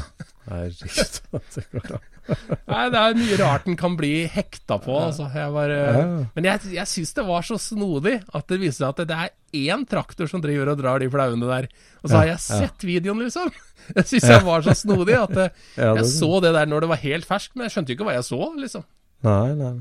[2.70, 5.26] Nei, det er mye rart en kan bli hekta på, altså.
[5.34, 6.04] Jeg var, Ja.
[6.36, 9.32] Men jeg, jeg syns det var så snodig at det viser seg at det er
[9.74, 11.68] én traktor som driver og drar de flauene der.
[12.04, 13.52] Og så har jeg sett videoen, liksom.
[13.98, 15.50] Jeg syns jeg var så snodig at eh,
[15.82, 17.98] Ja, det- jeg så det der når det var helt ferskt, men jeg skjønte jo
[17.98, 18.84] ikke hva jeg så, liksom.
[19.26, 19.72] Nei, nei.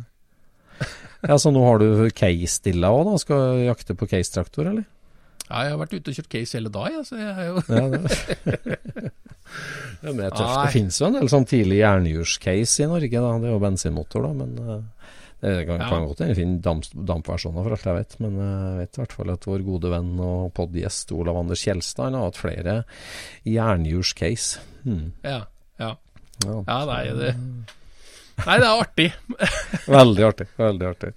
[1.29, 3.19] Ja, Så nå har du case-stilla òg, da?
[3.21, 4.87] Skal jakte på case-traktor, eller?
[5.51, 7.57] Ja, jeg har vært ute og kjørt case hele dag, jeg, så jeg er jo
[7.67, 8.01] Ja, det.
[10.15, 10.47] det er tøft.
[10.47, 10.63] Nei.
[10.65, 13.33] Det finnes jo en del sånn tidlig jernhjulscase i Norge, da.
[13.43, 14.85] Det er jo bensinmotor, da, men eh,
[15.41, 15.89] det kan, Ja.
[15.91, 18.15] kan godt hende finne damp, dampversjoner, for alt jeg vet.
[18.23, 21.65] Men eh, jeg vet i hvert fall at vår gode venn og podgjest Olav Anders
[21.67, 22.77] Kjelstad har hatt flere
[23.49, 24.63] jernhjulscase.
[24.87, 25.11] Hmm.
[25.27, 25.43] Ja.
[25.81, 25.95] Ja,
[26.47, 27.35] Ja, ja nei, det
[28.41, 29.11] Nei, det er artig.
[29.99, 30.47] Veldig artig.
[30.57, 31.11] Veldig artig.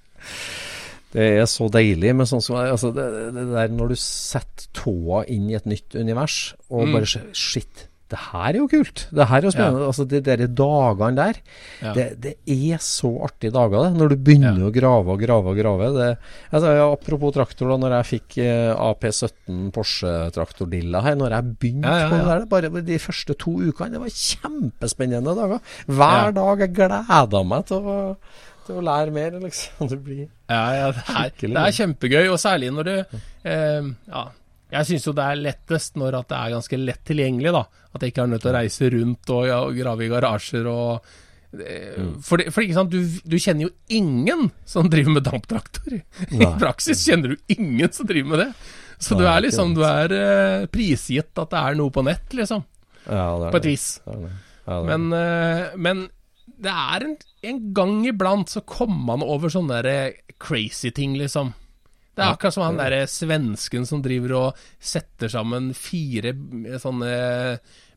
[1.14, 5.24] Det er så deilig med sånn som altså det, det der når du setter tåa
[5.30, 6.94] inn i et nytt univers, og Mm.
[6.98, 9.08] bare Shit, det her er jo kult!
[9.14, 9.86] Det her er jo spennende.
[9.90, 11.38] Altså De der dagene der,
[11.82, 11.94] Ja.
[11.94, 13.98] det, det er så artige dager, det.
[13.98, 14.68] Når du begynner Ja.
[14.70, 15.88] å grave og grave og grave.
[15.98, 16.18] Det,
[16.52, 17.78] altså, ja, apropos traktor, da.
[17.78, 22.46] Når jeg fikk eh, AP17 Porsche-traktordilla her, når jeg begynte Ja, ja, på det der,
[22.46, 25.60] bare de første to ukene, det var kjempespennende dager.
[25.88, 26.32] Hver Ja.
[26.32, 28.16] dag jeg gleda meg til å
[28.68, 29.88] til å lære mer, liksom.
[29.92, 34.24] Det blir Ja, ja, det er, det er kjempegøy, og særlig når du eh, Ja,
[34.74, 37.64] jeg syns jo det er lettest når at det er ganske lett tilgjengelig, da.
[37.94, 40.70] At jeg ikke er nødt til å reise rundt og, ja, og grave i garasjer
[40.72, 41.12] og
[41.54, 46.00] eh, for, det- for ikke sant, du, du kjenner jo ingen som driver med damptraktor.
[46.34, 48.50] I praksis kjenner du ingen som driver med det.
[49.04, 52.62] Så du er liksom Du er uh, prisgitt at det er noe på nett, liksom.
[53.04, 53.88] Ja, det På et vis.
[54.06, 54.30] Det det.
[54.64, 56.04] Ja, det er Men, uh, men
[56.64, 61.18] det er en, en gang iblant så kommer man over sånne der eh, crazy ting,
[61.20, 61.54] liksom.
[62.14, 67.14] Det er akkurat som han derre svensken som driver og setter sammen fire eh, sånne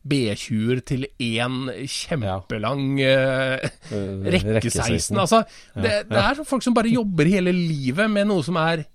[0.07, 5.15] B20-er til én kjempelang eh, Eh, rekke-16.
[5.19, 5.43] Altså,
[5.75, 8.89] det, det er folk som bare jobber hele livet med noe som er eh,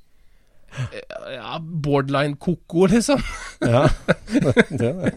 [1.35, 3.21] ja, borderline koko, liksom.
[3.61, 3.85] Ja,
[4.71, 5.13] det er det.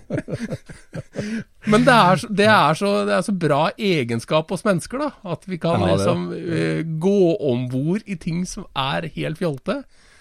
[1.66, 5.10] Men det er, så- det, er så, det er så bra egenskap hos mennesker, da.
[5.36, 7.16] At vi kan Ja, liksom uh, gå
[7.52, 9.80] om bord i ting som er helt fjolte.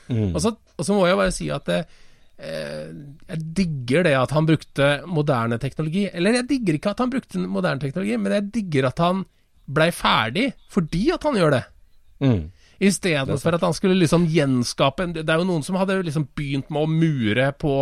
[0.09, 0.31] Mm.
[0.35, 1.81] Og, så, og så må jeg bare si at det,
[2.39, 2.89] eh,
[3.31, 6.07] jeg digger det at han brukte moderne teknologi.
[6.13, 9.23] Eller jeg digger ikke at han brukte moderne teknologi, men jeg digger at han
[9.65, 11.63] blei ferdig fordi at han gjør det.
[12.25, 12.43] Mm.
[12.81, 16.71] Istedenfor at han skulle liksom gjenskape en Det er jo noen som hadde liksom begynt
[16.71, 17.77] med å mure på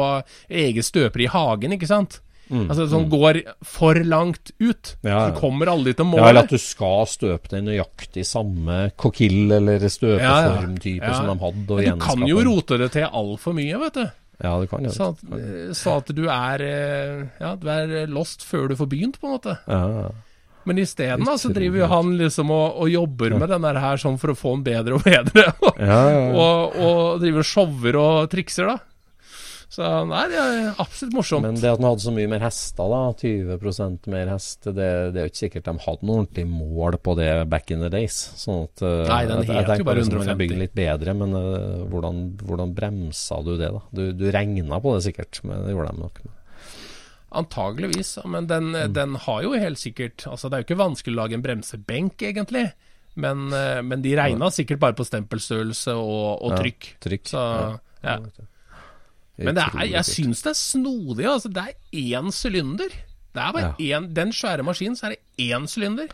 [0.51, 2.21] eget støperi i hagen, ikke sant?
[2.53, 4.97] Altså Som går for langt ut.
[5.01, 5.21] Mm, Ja, ja.
[5.33, 9.79] Så kommer aldri til Ja, eller at du skal støpe deg nøyaktig samme kokill eller
[9.89, 11.71] støpeformtype Ja, som de hadde.
[11.71, 14.05] Og Men du kan jo rote det til altfor mye, vet du.
[14.43, 14.91] Ja, det kan jo.
[14.91, 19.21] Så at, så at du er eh, Ja, du er lost før du får begynt,
[19.21, 19.57] på en måte.
[19.69, 20.11] Ja, ja.
[20.65, 24.31] Men isteden så driver jo han liksom og, og jobber med den her sånn for
[24.33, 25.49] å få den bedre og bedre.
[25.83, 26.33] Ja, ja, ja.
[26.39, 28.79] og, og driver og shower og trikser, da.
[29.73, 31.47] Så nei, det er absolutt morsomt.
[31.47, 35.17] Men det at han hadde så mye mer hester, da, 20% mer hest, det, det
[35.23, 38.19] er jo ikke sikkert de hadde noe ordentlig mål på det back in the days.
[38.37, 40.43] Sånn at eh, Nei, den jeg- jeg tenker bare liksom man kan 150.
[40.45, 43.81] bygge litt bedre, men uh, hvordan, hvordan bremsa du det, da?
[43.97, 46.21] Du, du regna på det sikkert, men det gjorde de nok.
[47.35, 48.93] Antageligvis, men den, Mm.
[48.93, 52.17] den har jo helt sikkert Altså, det er jo ikke vanskelig å lage en bremsebenk,
[52.23, 52.73] egentlig.
[53.17, 56.91] Men, eh, men de regna sikkert bare på stempelstørrelse og, og Ja, trykk.
[57.01, 58.19] trykk, Så, ja.
[59.39, 61.25] Men det er, jeg syns det er snodig.
[61.27, 61.75] Altså, det er
[62.19, 62.89] én sylinder.
[63.33, 66.09] Det er bare én Den svære maskinen, så er det én sylinder.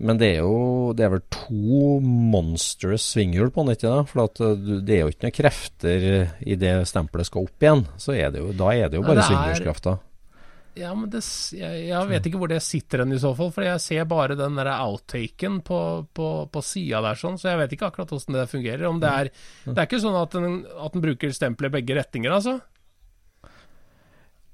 [0.00, 4.02] Men det er jo Det er vel to monstrous svinghjul på den, ikke da?
[4.04, 7.86] For du- det er jo ikke noen krefter i det stempelet skal opp igjen.
[7.98, 9.98] Så er det jo, da er det jo bare svinghjulskrafta.
[10.74, 11.20] Ja, men det,
[11.54, 14.34] jeg, jeg vet ikke hvor det sitter hen i så fall, for jeg ser bare
[14.34, 15.78] den der outtaken på,
[16.10, 18.82] på, på sida der, sånn, så jeg vet ikke akkurat åssen det fungerer.
[18.88, 19.30] Om det er
[19.68, 22.56] Det er ikke sånn at den, at den bruker stempelet i begge retninger, altså.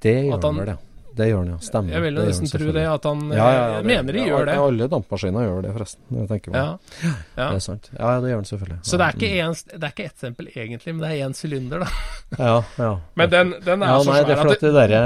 [0.00, 0.76] Det gjør han- vel, ja.
[1.16, 1.58] Det gjør den, ja.
[1.64, 1.94] Stemmer.
[1.96, 4.46] Jeg vil jo nesten tro det, at han ja, ja, ja, mener de ja, gjør
[4.48, 4.54] det.
[4.62, 6.02] Alle dampmaskiner gjør det, forresten.
[6.14, 6.60] Det tenker på.
[6.60, 7.46] Ja, ja.
[7.48, 7.90] Det er sant.
[7.96, 8.78] Ja, det gjør den selvfølgelig.
[8.86, 11.36] Så det er ikke en, det er ikke ett stempel egentlig, men det er én
[11.36, 11.90] sylinder, da.
[12.38, 12.90] Ja, ja.
[13.18, 15.00] Men den, den er ja, så nei, det er svær for at at det derre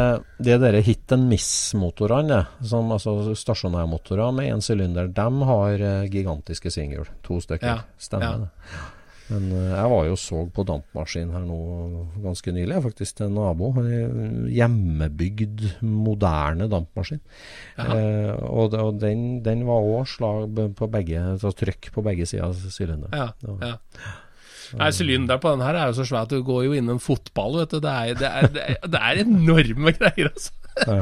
[0.45, 6.73] de der hit and miss-motorene, som altså stasjonærmotorer med én sylinder, de har eh, gigantiske
[6.75, 7.09] svinghjul.
[7.25, 7.71] To stykker.
[7.71, 8.45] Ja, Stemmer ja.
[8.45, 8.85] det.
[9.31, 11.59] Men eh, jeg var jo så på dampmaskin her nå
[12.25, 13.71] ganske nylig, faktisk til en nabo.
[14.53, 17.23] Hjemmebygd, moderne dampmaskin.
[17.81, 22.51] Eh, og og den, den var òg slag på begge, så trykk på begge sider
[22.51, 23.15] av sylinderen.
[23.17, 23.33] Ja,
[23.65, 23.79] ja.
[24.75, 27.03] Nei, Sylinderen på den her er jo så svær at du går jo inn en
[27.03, 27.81] fotball, vet du.
[27.85, 30.51] Det er, det er, det er, det er enorme greier, altså.
[30.75, 30.97] Ja,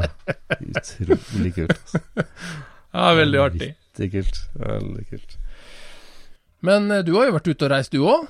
[0.60, 1.78] utrolig kult.
[1.78, 2.02] altså.
[2.92, 3.66] Ja, veldig artig.
[3.96, 4.38] Veldig kult.
[4.60, 5.36] Veldig kult.
[6.66, 8.28] Men eh, du har jo vært ute og reist, du òg?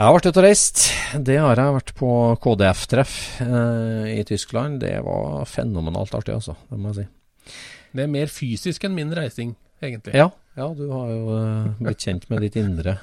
[0.00, 0.82] Jeg har vært ute og reist.
[1.28, 4.78] Det har jeg vært på KDF-treff eh, i Tyskland.
[4.84, 6.56] Det var fenomenalt artig, altså.
[6.70, 7.56] Det må jeg si.
[7.96, 10.14] Det er mer fysisk enn min reising, egentlig.
[10.16, 12.96] Ja, ja du har jo eh, blitt kjent med ditt indre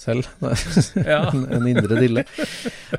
[0.00, 0.28] selv.
[1.04, 2.24] En, en indre dille.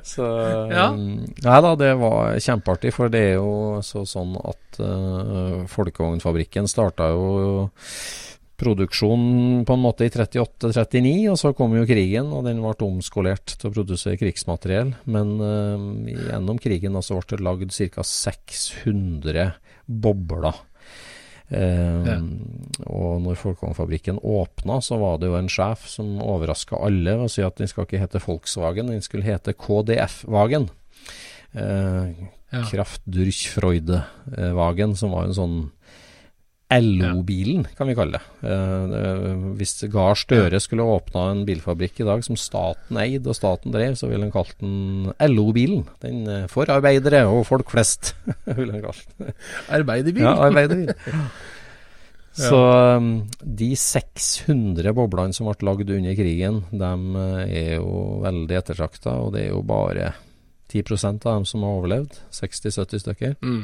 [0.03, 0.25] Så
[0.71, 0.89] Ja.
[0.91, 6.69] um, Nei da, det var kjempeartig, for det er jo så sånn at uh, Folkevognfabrikken
[6.71, 7.55] starta jo
[8.59, 13.47] produksjon på en måte i 38-39, og så kom jo krigen, og den ble omskolert
[13.59, 14.89] til å produsere krigsmateriell.
[15.11, 18.03] Men uh, gjennom krigen altså ble det lagd ca.
[18.11, 19.49] 600
[19.85, 20.53] bobler.
[21.49, 22.19] Eh, Ja.
[22.89, 27.29] Og når Folkevognfabrikken åpna, så var det jo en sjef som overraska alle ved å
[27.29, 30.69] si at den skal ikke hete Volkswagen, den skulle hete KDF-Wagen.
[31.55, 32.07] Uh,
[32.53, 32.61] Ja.
[32.71, 35.71] Kraftdurchfreude-Wagen, som var en sånn
[36.73, 38.49] LO-bilen, kan vi kalle det.
[38.49, 43.75] Eh, hvis Gahr Støre skulle åpna en bilfabrikk i dag som staten eide og staten
[43.75, 45.86] drev, så ville han kalt den LO-bilen.
[46.01, 48.15] Den eh, for arbeidere og folk flest,
[48.58, 49.38] ville han kalt den.
[49.78, 50.25] Arbeiderbil.
[50.25, 50.95] Ja, arbeiderbil.
[52.36, 52.58] Så
[52.99, 59.13] um, de 600 boblene som ble lagd under krigen, de eh, er jo veldig ettertrakta,
[59.23, 60.12] og det er jo bare
[60.73, 62.19] 10% av dem som har overlevd.
[62.36, 63.38] 60-70 stykker.
[63.39, 63.63] Mm.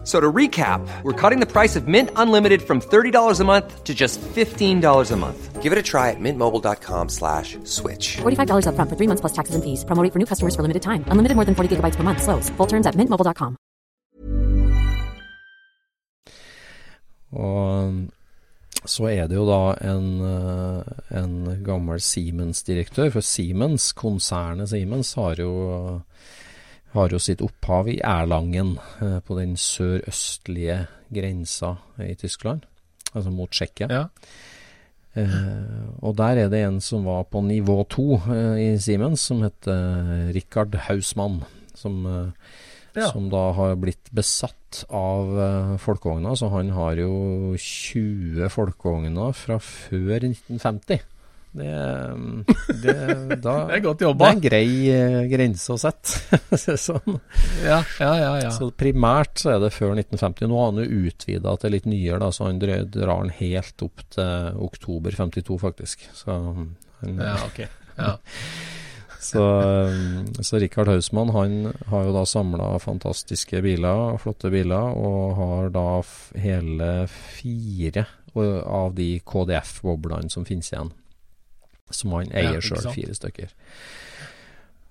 [0.00, 3.84] F- So to recap, we're cutting the price of Mint Unlimited from $30 a month
[3.84, 5.62] to just $15 a month.
[5.62, 8.16] Give it a try at mintmobile.com slash switch.
[8.16, 9.84] $45 upfront for three months plus taxes and fees.
[9.84, 11.04] Promo rate for new customers for limited time.
[11.12, 12.22] Unlimited more than 40 gigabytes per month.
[12.22, 12.48] Slows.
[12.56, 13.56] Full terms at mintmobile.com.
[17.32, 18.10] Og um,
[18.88, 20.82] så er det jo da en, eh,
[21.20, 21.34] en
[21.66, 25.50] gammel Siemens-direktør, for Siemens, konsernet Siemens, har jo,
[26.94, 32.64] har jo sitt opphav i Erlangen, eh, på den sørøstlige grensa i Tyskland,
[33.14, 33.88] altså mot Tsjekkia.
[33.90, 34.06] Ja.
[35.18, 39.40] Uh, og der er det en som var på nivå to uh, i Siemens, som
[39.42, 41.42] heter Richard Hausmann.
[41.74, 42.28] Som, uh,
[42.96, 43.12] Ja.
[43.12, 45.28] som da har blitt besatt av
[45.78, 46.34] folkevogner.
[46.34, 51.04] Så han har jo 20 folkevogner fra før 1950.
[51.52, 51.72] Det,
[52.82, 52.94] det,
[53.40, 56.38] da, Det er godt det er en grei eh, grense å sette.
[56.88, 57.18] sånn.
[57.64, 58.32] Ja, ja, ja.
[58.44, 58.52] ja.
[58.54, 60.48] Så primært så er det før 1950.
[60.50, 64.04] Nå har han jo utvida til litt nyere, da, så han drar, den helt opp
[64.14, 66.08] til oktober 52, faktisk.
[66.16, 66.74] Så han,
[67.16, 67.64] ja ok.
[67.98, 68.16] Ja.
[69.18, 75.34] Så, um, så Richard Hausmann han har jo da samla fantastiske biler, flotte biler, og
[75.34, 75.86] har da
[76.38, 78.06] hele fire
[78.38, 80.92] av de KDF-boblene som finnes igjen.
[81.90, 83.54] Som han eier ja, sjøl, fire stykker.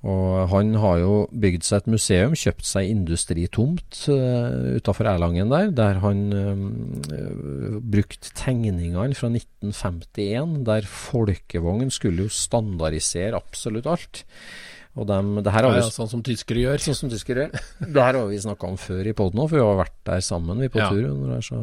[0.07, 5.71] Og han har jo bygd seg et museum, kjøpt seg industritomt uh, utafor Erlangen der,
[5.73, 14.23] der han uh, brukte tegningene fra 1951, der folkevogn skulle jo standardisere absolutt alt.
[14.97, 16.81] Og dem, det her har Ja, vi ja, sånn som tyskere gjør.
[16.81, 17.51] Sånn som tyskere gjør.
[17.93, 20.21] Det her har vi snakka om før i poden òg, for vi har vært der
[20.25, 20.87] sammen vi på Ja.
[20.89, 21.05] tur.
[21.45, 21.59] Så,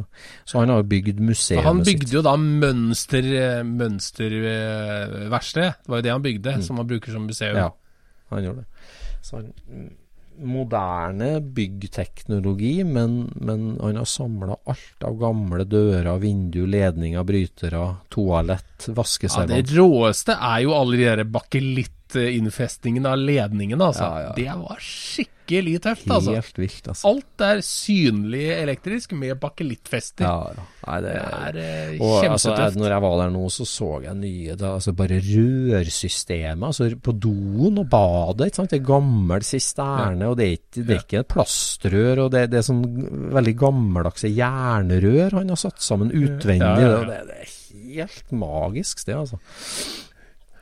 [0.47, 1.64] så han har bygd museet sitt.
[1.66, 1.99] han sitt.
[1.99, 3.26] bygde jo da mønster,
[3.66, 5.74] mønsterverksted.
[5.82, 7.57] Det var jo det han bygde, som han bruker som museum.
[7.59, 7.70] Ja,
[8.30, 8.68] han gjorde det.
[9.24, 9.91] Så han, mm,
[10.45, 18.89] moderne byggteknologi, men, men han har samla alt av gamle dører, vinduer, ledninger, brytere, toalett,
[18.89, 21.24] Ja, det råeste er jo alle de der
[22.15, 24.05] bakelitt-innfestningene av ledningen, altså.
[24.05, 24.35] Ja, ja.
[24.37, 26.35] Det var skikkelig tøft, altså.
[26.35, 27.11] Helt vilt, altså.
[27.11, 30.25] Alt er synlig elektrisk med bakelittfester.
[30.25, 30.67] Ja.
[30.85, 34.17] Nei, det, Det er eh, og altså, når jeg var der nå, så så jeg
[34.21, 36.67] nye da, altså Bare rørsystemet.
[36.69, 38.51] Altså på doen og badet.
[38.51, 38.73] Ikke sant?
[38.73, 42.25] Det er gammel sisterne, og det er ikke, det er ikke et plastrør.
[42.27, 42.85] Og det, det er sånn
[43.35, 46.89] veldig gammeldagse jernrør han har satt sammen utvendig.
[47.09, 47.55] Det, det er
[47.95, 49.41] helt magisk sted, altså.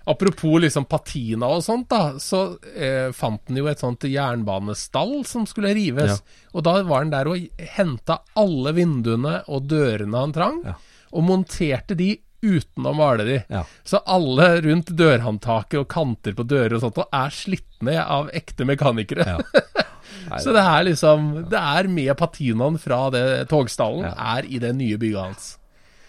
[0.07, 5.47] Apropos liksom patina og sånt, da, så eh, fant han jo et sånt jernbanestall som
[5.47, 6.23] skulle rives.
[6.55, 10.75] Og da var han der og henta alle vinduene og dørene han trang, Ja.
[11.13, 13.37] og monterte de uten å male de.
[13.49, 13.63] Ja.
[13.87, 18.31] Så alle rundt dørhåndtaket og kanter på dører og sånt og er slitt ned av
[18.35, 19.27] ekte mekanikere.
[19.39, 19.39] Ja.
[20.43, 24.37] Så det er liksom Det er med patinaen fra det togstallen, Ja.
[24.39, 25.47] er i det nye bygget hans.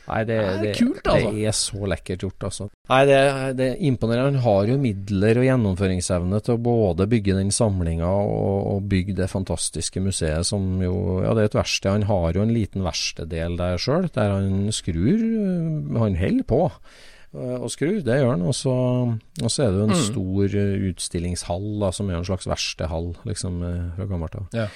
[0.03, 1.29] Nei, det, Det er kult, altså.
[1.31, 2.65] Det er så lekkert gjort, altså.
[2.91, 3.19] Nei, det,
[3.59, 4.41] det er imponerende.
[4.41, 9.15] Han har jo midler og gjennomføringsevne til å både bygge den samlinga og, og bygge
[9.21, 11.91] det fantastiske museet som jo Ja, det er et verksted.
[11.95, 15.23] Han har jo en liten verkstedel der sjøl, der han skrur.
[15.23, 18.43] øh, Han holder på øh, og skrur, det gjør han.
[18.51, 18.75] Og så,
[19.39, 23.13] og så er det jo en stor øh, utstillingshall da, som er en slags verkstedhall,
[23.23, 23.63] liksom,
[23.95, 24.51] fra gammelt av.
[24.53, 24.67] Ja.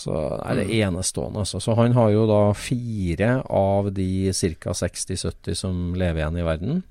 [0.00, 1.42] Så er det enestående.
[1.44, 1.60] Altså.
[1.60, 4.72] Så han har jo da fire av de ca.
[4.72, 6.82] 60-70 som lever igjen i verden.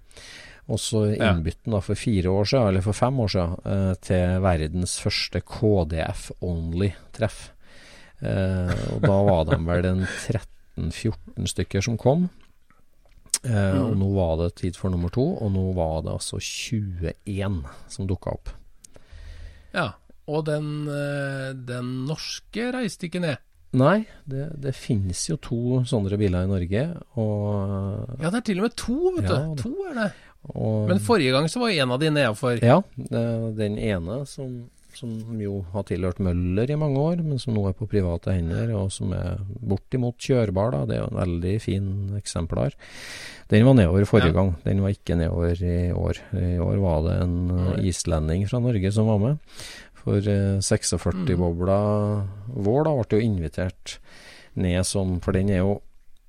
[0.70, 3.56] Og så innbytten innbytte han da for fire år siden, eller for fem år siden,
[3.66, 7.40] eh, til verdens første KDF Only-treff.
[8.22, 12.28] Eh, og da var de vel en 13-14 stykker som kom.
[13.44, 17.64] Eh, Og nå var det tid for nummer to, og nå var det altså 21
[17.90, 18.50] som dukka opp.
[19.74, 19.94] Ja.
[20.30, 23.38] Og den, eh, den norske reiste ikke ned.
[23.80, 24.00] Nei,
[24.30, 25.60] det, det finnes jo to
[25.90, 26.84] sånne biler i Norge,
[27.22, 29.54] og, Ja, det er til og med to, vet Ja, du.
[29.56, 30.12] det- To er det.
[30.56, 32.60] og Men forrige gang så var en av de nedafor.
[32.64, 37.68] Ja, den ene som, som jo har tilhørt Møller i mange år, men som nå
[37.70, 40.86] er på private hender, og som er bortimot kjørbar, da.
[40.90, 42.74] Det er jo en veldig fin eksemplar.
[43.50, 44.38] Den var nedover forrige Ja.
[44.42, 46.18] gang, den var ikke nedover i år.
[46.34, 49.38] I år var det en islending fra Norge som var med.
[50.10, 51.76] For eh, 46-bobla
[52.66, 54.00] vår da ble jo invitert
[54.58, 55.76] ned som For den er jo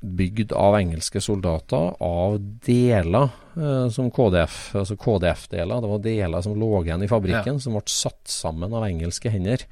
[0.01, 3.27] bygd av engelske soldater av deler
[3.57, 5.81] eh, som KDF, altså KDF-deler.
[5.85, 9.65] Det var deler som lå igjen i fabrikken, som ble satt sammen av engelske hender.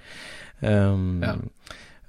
[0.61, 1.33] Um, Ja.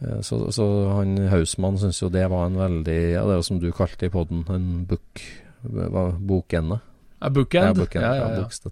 [0.02, 0.66] eh, Så, så
[0.98, 4.08] han Hausmann syns jo det var en veldig Ja, det er jo som du kalte
[4.08, 5.24] i poden, en book,
[5.64, 6.80] bokende.
[7.22, 7.64] Ja, Bookend.
[7.68, 8.72] Ja, bookend, Ja, ja, ja, ja.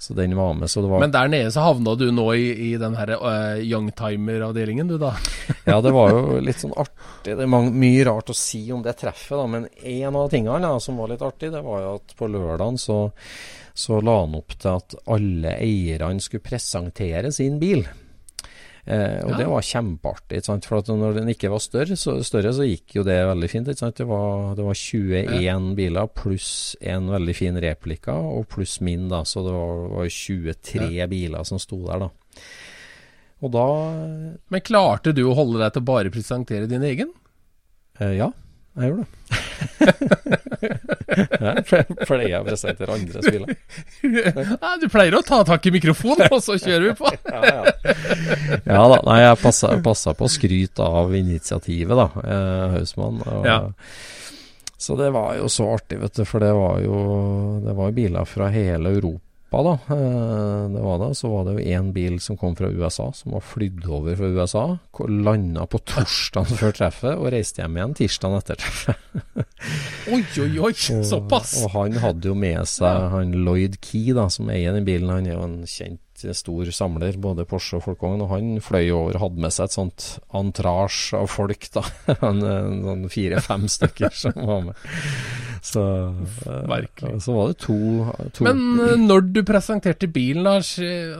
[0.00, 2.46] Så den var med, så det var Men der nede så havna du nå i,
[2.70, 5.10] i den her uh, youngtimer-avdelingen, du da.
[5.68, 7.34] Ja, det var jo litt sånn artig.
[7.36, 9.44] Det er mange, mye rart å si om det treffet, da.
[9.44, 12.80] Men en av tingene da, som var litt artig, det var jo at på lørdagen
[12.80, 12.98] så,
[13.76, 17.84] så la han opp til at alle eierne skulle presentere sin bil.
[18.90, 19.36] Eh, og Ja.
[19.38, 20.40] det var kjempeartig.
[20.66, 23.66] For at når den ikke var større så, større, så gikk jo det veldig fint.
[23.70, 29.22] Det, var, det var 21 biler pluss en veldig fin replika, og pluss min, da.
[29.22, 32.10] Så det var, var 23 biler som sto der, da.
[33.40, 33.66] Og da
[34.52, 37.14] Men klarte du å holde deg til å bare presentere din egen?
[38.00, 38.32] Eh, ja,
[38.76, 39.38] jeg gjorde det.
[41.40, 43.54] jeg pleier å presentere andres biler.
[44.04, 47.10] ja, du pleier å ta tak i mikrofonen, og så kjører vi på.
[47.30, 47.94] Ja, ja.
[48.66, 53.22] ja da, nei, jeg passa, passa på å skryte av initiativet, da, eh, Hausmann.
[53.26, 53.60] Og, Ja.
[54.80, 57.00] Så det var jo så artig, vet du, for det var jo,
[57.60, 59.29] det var jo biler fra hele Europa.
[59.50, 59.94] Europa, da.
[59.94, 61.14] Eh, det var det.
[61.14, 64.26] Så var det jo én bil som kom fra USA, som var flydd over fra
[64.26, 64.78] USA.
[65.08, 68.96] Landa på torsdagen før treffet og reiste hjem igjen tirsdagen etter treffet.
[70.10, 70.72] oi, oi, oi!
[71.12, 71.56] Såpass!
[71.64, 75.10] Og, og han hadde jo med seg han Lloyd Key, da, som eier den bilen.
[75.10, 76.00] Han er jo en kjent
[76.36, 78.24] stor samler, både Porsche og Folkvogn.
[78.24, 80.08] Og han fløy over og hadde med seg et sånt
[80.40, 81.84] entrasje av folk, da.
[82.28, 84.84] en, en sånn fire-fem stykker som var med.
[85.62, 85.82] Så,
[86.70, 87.18] Merkelig.
[87.20, 87.78] så var det to,
[88.32, 90.56] to Men eh, når du presenterte bilen, da,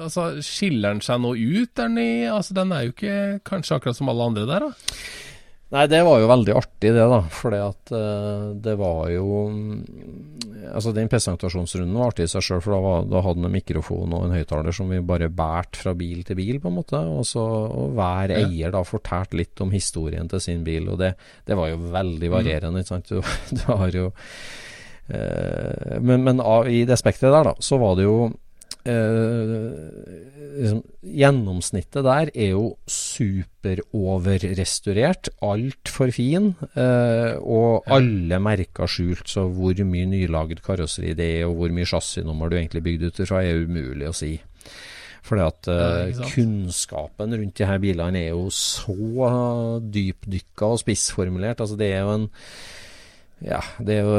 [0.00, 1.74] altså, skiller den seg nå ut?
[1.76, 4.96] Den, i, altså, den er jo ikke kanskje akkurat som alle andre der, da?
[5.70, 7.20] Nei, det var jo veldig artig det, da.
[7.30, 9.76] For uh, det var jo mm,
[10.70, 13.54] Altså, den presentasjonsrunden var artig i seg sjøl, for da, var, da hadde han en
[13.54, 16.98] mikrofon og en høyttaler som vi bare bærte fra bil til bil, på en måte.
[16.98, 18.42] Og så og hver Ja.
[18.44, 21.14] eier da fortalte litt om historien til sin bil, og det,
[21.48, 23.10] det var jo veldig varierende, ikke sant.
[23.10, 23.22] Du,
[23.56, 24.10] du har jo
[25.08, 28.36] eh, Men, men av, i det spekteret der, da, så var det jo eh,
[30.60, 39.84] liksom, Gjennomsnittet der er jo superoverrestaurert, altfor fin, eh, og alle merker skjult, så hvor
[39.84, 43.62] mye nylagd karosseri det er, og hvor mye chassisnummer du egentlig bygde ut fra, er
[43.64, 44.32] umulig å si.
[45.26, 46.30] Fordi at eh, sant?
[46.34, 48.96] kunnskapen rundt de her bilene er jo så
[49.84, 51.60] dypdykka og spissformulert.
[51.60, 52.28] Altså det er jo en
[53.40, 54.16] ja, det er jo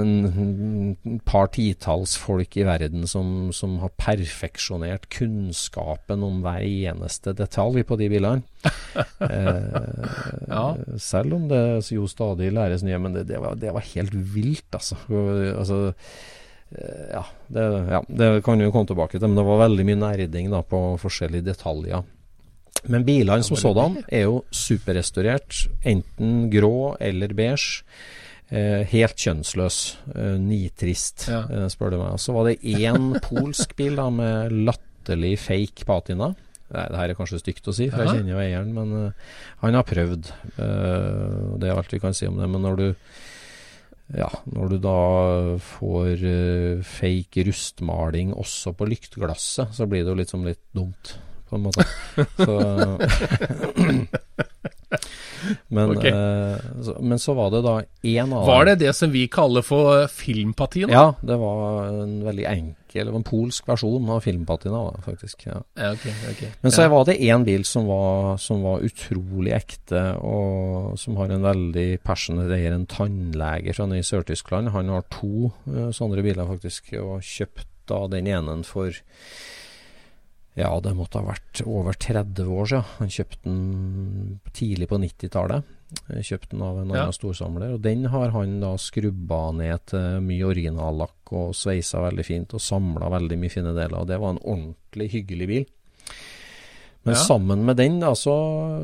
[0.00, 7.84] en par titalls folk i verden som, som har perfeksjonert kunnskapen om hver eneste detalj
[7.88, 8.46] på de bilene.
[9.28, 9.58] eh,
[10.48, 10.64] Ja.
[11.00, 11.60] Selv om det
[11.92, 14.96] jo stadig læres nye, men det, det, var, det var helt vilt, altså.
[15.10, 15.82] Altså
[16.72, 20.00] eh, ja det, ja, det kan jo komme tilbake til, men det var veldig mye
[20.06, 22.08] nerding da, på forskjellige detaljer.
[22.88, 27.84] Men bilene som sådan er jo superrestaurert, enten grå eller beige.
[28.52, 29.76] Eh, helt kjønnsløs.
[30.12, 31.46] Eh, nitrist, Ja.
[31.48, 32.12] eh, spør du meg.
[32.12, 36.34] Og Så var det én polsk bil da med latterlig fake patina.
[36.72, 39.12] Nei, det her er kanskje stygt å si, for jeg kjenner jo eieren, men uh,
[39.60, 40.30] han har prøvd.
[40.56, 42.48] Uh, det er alt vi kan si om det.
[42.48, 42.86] Men når du
[44.16, 44.94] ja, når du da
[45.60, 51.12] får uh, fake rustmaling også på lyktglasset, så blir det jo litt som litt dumt,
[51.52, 51.84] på en måte.
[52.40, 52.58] Så
[55.68, 56.10] men, okay.
[56.10, 57.74] eh, så, men så var det da
[58.06, 60.92] én av Var det det som vi kaller for filmpatina?
[60.92, 65.46] Ja, det var en veldig enkel, en polsk versjon av filmpatina, faktisk.
[65.48, 65.62] ja.
[65.74, 66.42] Okay, ok, ok.
[66.60, 66.92] Men så ja.
[66.92, 71.88] var det én bil som var, som var utrolig ekte, og som har en veldig
[72.06, 74.72] passionate eier, en tannlege fra Nye i Sør-Tyskland.
[74.76, 78.94] Han har to uh, sånne biler, faktisk, og kjøpt da den ene for
[80.58, 82.84] ja, det måtte ha vært over 30 år siden.
[82.98, 85.64] Han kjøpte den tidlig på 90-tallet.
[86.24, 87.02] Kjøpte den av en Ja.
[87.02, 87.74] annen storsamler.
[87.74, 92.60] Og den har han da skrubba ned til mye originallakk og sveisa veldig fint og
[92.60, 94.00] samla veldig mye fine deler.
[94.00, 95.66] Og det var en ordentlig hyggelig bil.
[97.02, 97.18] Men Ja.
[97.18, 98.34] sammen med den da, så,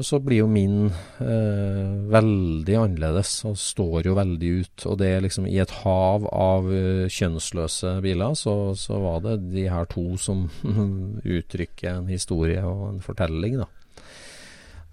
[0.02, 0.88] så blir jo min
[1.22, 4.86] eh, veldig annerledes og står jo veldig ut.
[4.90, 9.36] Og det er liksom i et hav av uh, kjønnsløse biler, så, så var det
[9.52, 10.48] de her to som
[11.38, 13.68] uttrykker en historie og en fortelling, da.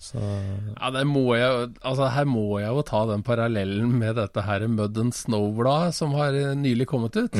[0.05, 4.43] Så Ja, det må jeg, altså Her må jeg jo ta den parallellen med dette
[4.45, 7.39] her Mud and Snow-bladet som har eh, nylig kommet ut.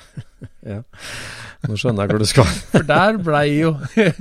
[0.72, 0.80] ja.
[1.68, 2.50] Nå skjønner jeg hvor du skal.
[2.72, 3.76] For der blei jo,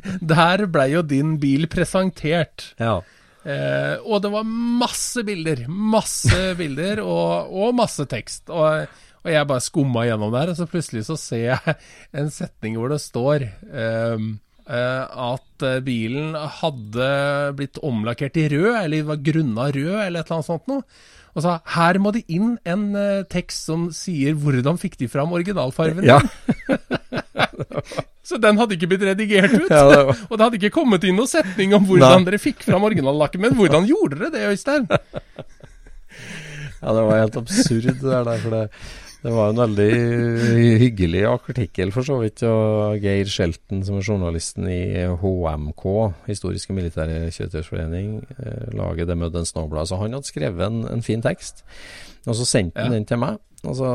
[0.76, 2.74] ble jo din bil presentert.
[2.82, 3.00] ja.
[3.42, 5.64] Eh, og det var masse bilder.
[5.68, 8.52] Masse bilder og, og masse tekst.
[8.54, 8.86] Og,
[9.22, 11.76] og jeg bare skumma gjennom der, og så plutselig så ser jeg
[12.18, 14.32] en setning hvor det står ehm,
[14.66, 17.10] eh, at eh, bilen hadde
[17.58, 20.86] blitt omlakkert i rød, eller var grunna rød, eller et eller annet sånt noe.
[21.36, 25.32] Og sa her må det inn en uh, tekst som sier hvordan fikk de fram
[25.38, 26.04] originalfargen.
[26.08, 26.20] ja.
[28.32, 29.72] Så den hadde ikke blitt redigert ut.
[29.72, 32.28] Ja, det Og det hadde ikke kommet inn noen setning om hvordan Nei.
[32.30, 33.42] dere fikk fram originallakken.
[33.44, 34.88] Men hvordan gjorde dere det, Øystein?
[36.82, 38.62] Ja, det var helt absurd det der, der, for det,
[39.22, 39.90] det var en veldig
[40.82, 42.42] hyggelig artikkel for så vidt.
[42.48, 44.82] Og Geir Shelton, som er journalisten i
[45.22, 45.86] HMK,
[46.28, 48.16] Historiske militære kjøretøysforening,
[48.74, 49.88] laget lager det med den snowblad.
[49.92, 51.64] Så han hadde skrevet en, en fin tekst,
[52.26, 52.98] og så sendte han Ja.
[52.98, 53.38] den til meg.
[53.62, 53.90] Og så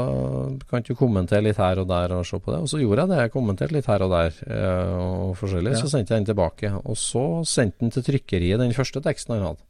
[0.71, 2.61] kan du kommentere litt her og der og se på det.
[2.63, 3.17] Og så gjorde jeg det.
[3.25, 5.73] Jeg kommenterte litt her og der eh, og forskjellig.
[5.75, 5.81] Ja.
[5.81, 6.71] Så sendte jeg den tilbake.
[6.87, 9.65] Og så sendte han til trykkeriet den første teksten han hadde.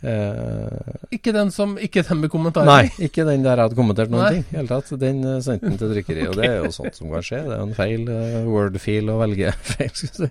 [0.00, 2.64] Eh, Ikke den, som, ikke den med kommentarer?
[2.70, 4.30] Nei, ikke den der jeg hadde kommentert noen Nei.
[4.38, 4.46] ting.
[4.54, 4.92] hele tatt.
[5.02, 6.30] Den eh, sendte den til trykkeriet.
[6.32, 7.42] Og det er jo sånt som kan skje.
[7.50, 9.92] Det er en feil uh, word-fil å velge feil.
[9.92, 10.30] skal vi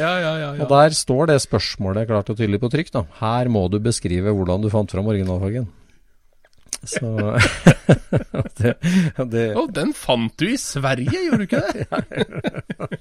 [0.00, 0.48] Ja, ja, ja.
[0.56, 0.64] ja.
[0.64, 2.92] Og der står det spørsmålet klart og tydelig på trykk.
[2.96, 3.04] da.
[3.20, 5.68] Her må du beskrive hvordan du fant fram originalfargen.
[6.82, 7.06] Så
[8.58, 8.72] det,
[9.30, 11.84] det, Oh, den fant du i Sverige, gjorde du ikke det?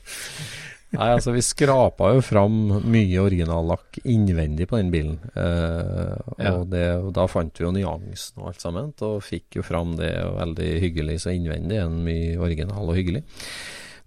[0.91, 2.55] Nei, altså vi skrapa jo fram
[2.91, 5.19] mye originallakk innvendig på den bilen.
[5.35, 6.51] Eh, Ja.
[6.57, 9.95] og, det, og da fant vi jo nyansen og alt sammen, og fikk jo fram
[9.95, 11.21] det veldig hyggelig.
[11.23, 13.23] Så innvendig er den mye original og hyggelig.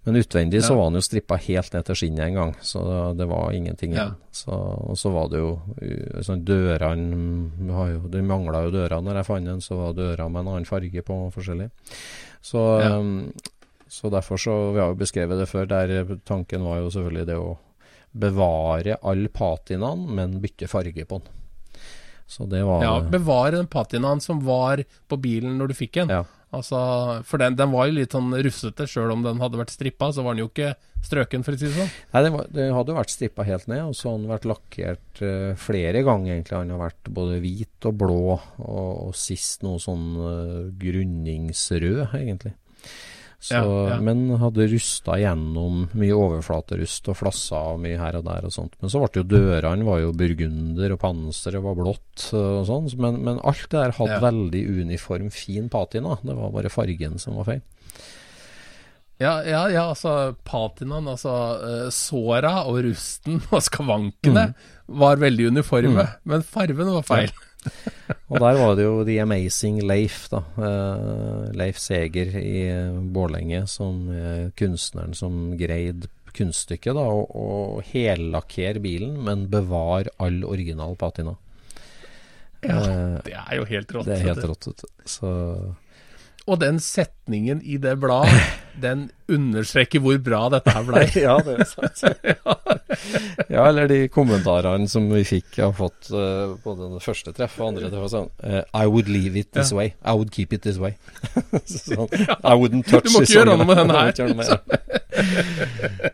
[0.05, 3.25] Men utvendig så var den jo strippa helt ned til skinnet en gang, så det
[3.27, 4.03] var ingenting Ja.
[4.11, 4.17] igjen.
[4.31, 9.25] Så, og så var det jo uh, sånn dørene Det mangla jo dører når jeg
[9.31, 11.71] fant den, så var døra med en annen farge på forskjellig.
[12.45, 12.99] Så, Ja.
[13.95, 17.39] Så derfor så Vi har jo beskrevet det før, der tanken var jo selvfølgelig det
[17.39, 17.55] å
[18.15, 21.41] bevare all patinaen, men bytte farge på den.
[22.27, 26.15] Så det var Ja, bevare den patinaen som var på bilen når du fikk den.
[26.15, 26.25] Ja.
[26.55, 26.79] Altså,
[27.27, 30.23] for den, den var jo litt sånn rufsete, sjøl om den hadde vært strippa, så
[30.23, 30.75] var den jo ikke
[31.05, 31.91] strøken, for å si det sånn.
[32.15, 34.47] Nei, den, var, den hadde jo vært strippa helt ned, og så har den vært
[34.49, 36.61] lakkert uh, flere ganger, egentlig.
[36.61, 38.21] Den har vært både hvit og blå,
[38.63, 42.55] og, og sist noe sånn uh, grunningsrød, egentlig.
[43.45, 43.97] Så, Ja, ja.
[44.01, 48.73] Men hadde rusta gjennom mye overflaterust og flassa og mye her og der og sånt.
[48.81, 52.89] Men så ble jo dørene var jo burgunder, og panseret var blått og sånn.
[53.05, 54.23] Men, men alt det der hadde Ja.
[54.25, 56.17] veldig uniform, fin patina.
[56.25, 57.63] Det var bare fargen som var feil.
[59.23, 61.33] Ja, ja, ja, altså patinaen, altså
[61.63, 64.49] eh, såra og rusten og skavankene
[64.91, 67.31] var veldig uniforme, men farven var feil.
[68.31, 70.43] Og der var det jo The Amazing Leif, da.
[70.59, 77.05] Eh, Leif Seger i eh, Bårlenge, som er kunstneren som greide kunststykket, da.
[77.07, 81.37] Å å hellakkere bilen, men bevare all original patina.
[82.65, 84.07] Ja, Eh, det er jo helt rått.
[84.09, 84.85] det er helt rått.
[85.05, 85.31] Så
[86.47, 88.33] Og den setningen i det bladet,
[88.81, 91.05] den understreker hvor bra dette her blei.
[91.25, 92.03] Ja, det er sant.
[93.55, 97.73] ja, eller de kommentarene som vi fikk, har fått uh, både det første treffet og
[97.73, 98.11] andre treff.
[98.13, 99.79] Sånn, uh, I would leave it this Ja.
[99.81, 99.95] way.
[100.05, 100.97] I would keep it this way.
[101.65, 102.09] sånn,
[102.43, 104.13] I wouldn't touch Du må ikke gjøre noe med den her,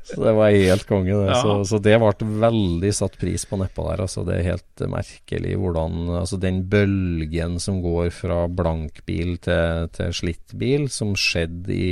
[0.04, 1.30] så det var helt konge, det.
[1.32, 1.40] Ja.
[1.40, 4.02] Så, så det ble veldig satt pris på nedpå der.
[4.04, 9.88] Altså, det er helt eh, merkelig hvordan altså, Den bølgen som går fra blankbil til,
[9.96, 11.90] til slittbil, som skjedde i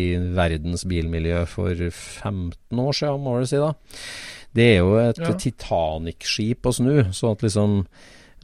[0.59, 3.73] verdens bilmiljø for 15 år siden, må du si da.
[4.55, 5.33] Det er jo et Ja.
[5.35, 7.13] Titanic-skip å snu.
[7.13, 7.87] Så at liksom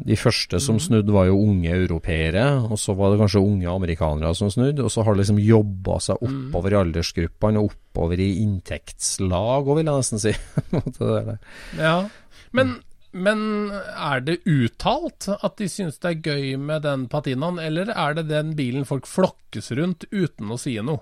[0.04, 0.80] de første som Mhm.
[0.82, 4.80] snudde, var jo unge europeere, og så var det kanskje unge amerikanere som snudde.
[4.82, 6.50] Og så har det liksom jobba seg Mhm.
[6.50, 10.34] oppover i aldersgruppene og oppover i inntektslag òg, vil jeg nesten si.
[11.78, 12.08] Ja.
[12.52, 12.80] Men,
[13.12, 18.14] men er det uttalt at de syns det er gøy med den patinaen, eller er
[18.14, 21.00] det den bilen folk flokkes rundt uten å si noe?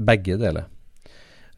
[0.00, 0.64] Begge deler.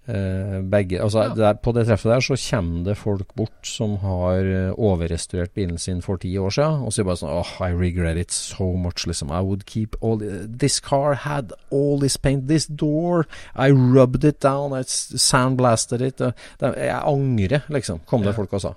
[0.09, 1.35] Eh, begge, altså Ja.
[1.35, 5.79] der, På det treffet der så kommer det folk bort som har eh, overrestaurert bilen
[5.79, 9.07] sin for ti år siden, og sier bare sånn Oh, I regret it so much,
[9.07, 9.31] liksom.
[9.31, 12.49] I would keep all the, This car had all this paint.
[12.49, 14.73] This door, I rubbed it down.
[14.73, 16.19] I sandblasted it.
[16.19, 18.37] jeg angrer, liksom, kom det Ja.
[18.43, 18.75] folk og sa.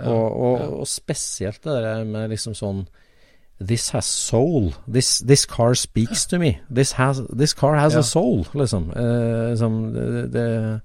[0.00, 2.86] Og, og, og spesielt det der med liksom sånn
[3.60, 4.72] This has soul.
[4.90, 6.58] This, this car speaks to me.
[6.68, 8.00] This, has, this car has Ja.
[8.00, 8.90] a soul, liksom.
[8.90, 10.80] Uh, liksom det, det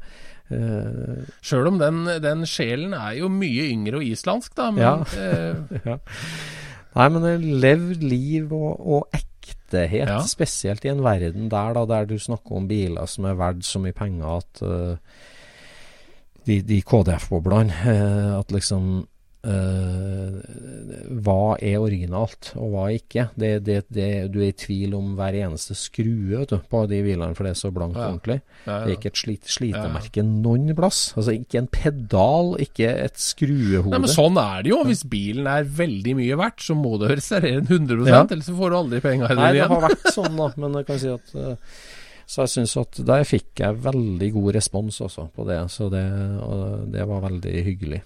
[0.52, 4.70] eh, Sjøl om den, den sjelen er jo mye yngre og islandsk, da.
[4.72, 4.94] Men, Ja.
[5.86, 5.98] ja.
[6.96, 10.22] Nei, men levd liv og, og ektehet, Ja.
[10.26, 13.82] spesielt i en verden der da, der du snakker om biler som er verdt så
[13.82, 14.96] mye penger at uh,
[16.48, 19.08] de, de KDF-boblene uh, At liksom
[21.24, 23.28] Hva er originalt, og hva ikke?
[23.40, 27.32] Det, det, det, du er i tvil om hver eneste skrue du, på de bilene,
[27.38, 28.10] for det er så blankt og Ja.
[28.12, 28.40] ordentlig.
[28.66, 31.14] ja, Det er ikke et slit, slitemerke noen plass.
[31.16, 33.94] Altså Ikke en pedal, ikke et skruehode.
[33.94, 34.84] Nei, men Sånn er det jo.
[34.90, 38.24] Hvis bilen er veldig mye verdt, så må du reservere den 100 Ja.
[38.30, 40.52] ellers så får du aldri penga Nei, det har vært sånn, da.
[40.58, 41.56] Men jeg kan si at uh,
[42.30, 45.60] Så jeg syns at der fikk jeg veldig god respons også på det.
[45.74, 46.04] Så det,
[46.94, 48.02] det var veldig hyggelig.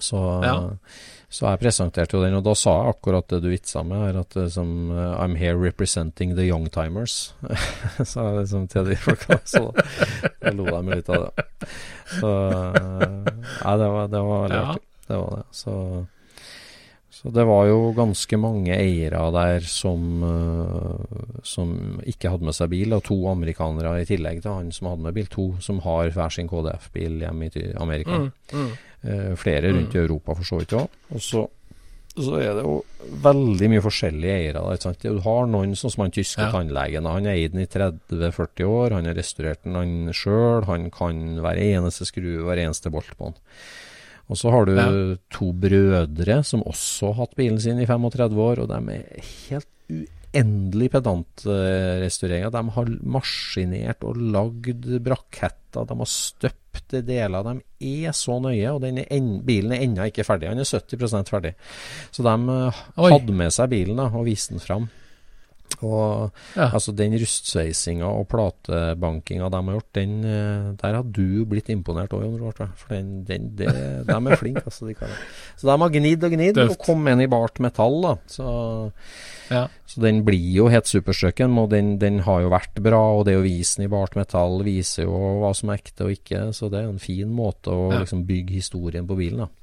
[0.00, 0.54] Så, Ja.
[1.28, 4.20] så jeg presenterte jo den, og da sa jeg akkurat det du vitsa med her,
[4.20, 7.34] at det som eh, I'm here representing the youngtimers.
[8.04, 9.38] sa jeg liksom til de folka.
[9.44, 9.72] Så
[10.40, 11.46] da lo de litt av det.
[12.20, 12.32] Så
[12.72, 14.66] Nei, det var, det var veldig Ja.
[14.72, 14.82] artig.
[15.08, 15.46] Det var det.
[15.52, 16.06] Så
[17.22, 22.70] så det var jo ganske mange eiere der som, eh, som ikke hadde med seg
[22.72, 25.28] bil, og to amerikanere i tillegg til han som hadde med bil.
[25.30, 28.18] To som har hver sin KDF-bil hjemme i Amerika.
[28.24, 28.72] Mm, mm.
[29.04, 30.88] Eh, flere rundt i Europa for så vidt òg.
[31.10, 31.40] Og så,
[32.14, 32.84] så er det jo
[33.24, 34.60] veldig mye forskjellige eiere.
[34.60, 35.02] da, ikke sant?
[35.02, 36.52] Du har noen sånn som han tyske Ja.
[36.52, 37.04] tannlegen.
[37.10, 38.92] Han har eid den i 30-40 år.
[38.92, 40.64] Han har restaurert den han sjøl.
[40.66, 43.34] Han kan hver eneste skrue, hver eneste bolt på den.
[44.30, 45.16] Og så har du Ja.
[45.30, 49.66] to brødre som også har hatt bilen sin i 35 år, og de er helt
[49.90, 52.50] uendelig pedantrestaureringer.
[52.54, 55.86] De har maskinert og lagd braketter.
[55.88, 56.61] De har støpt
[57.06, 57.60] deler.
[57.80, 60.50] De er så nøye, og denne en, bilen er ennå ikke ferdig.
[60.50, 61.54] Han er 70% ferdig.
[62.10, 64.88] Så de uh, hadde med seg bilen da, og viste den fram.
[65.82, 66.68] Og ja.
[66.68, 72.14] altså Den rustsveisinga og platebankinga de har gjort, den, eh, der har du blitt imponert
[72.14, 72.72] òg, Jon Roar.
[72.78, 73.72] For den, den, det,
[74.08, 74.88] de er flinke, altså.
[74.88, 74.96] De
[75.58, 78.00] så de har gnidd og gnidd og kommet inn i bart metall.
[78.04, 78.50] da Så,
[79.50, 79.66] ja.
[79.86, 81.56] så den blir jo helt superstrøken.
[81.58, 83.02] Og den, den, har jo vært bra.
[83.18, 86.14] Og det å vise den i bart metall viser jo hva som er ekte og
[86.16, 86.46] ikke.
[86.56, 88.04] Så det er en fin måte å ja.
[88.04, 89.46] liksom, bygge historien på bilen.
[89.46, 89.61] da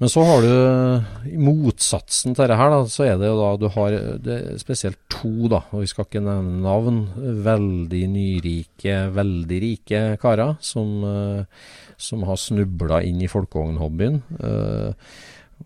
[0.00, 3.66] men så har du motsatsen til dette her, da, så er det jo da du
[3.74, 7.02] har det spesielt to, da, og vi skal ikke nevne navn,
[7.44, 11.44] veldig nyrike, veldig rike karer som, uh,
[12.00, 14.22] som har snubla inn i folkevognhobbyen.
[14.40, 15.12] Uh,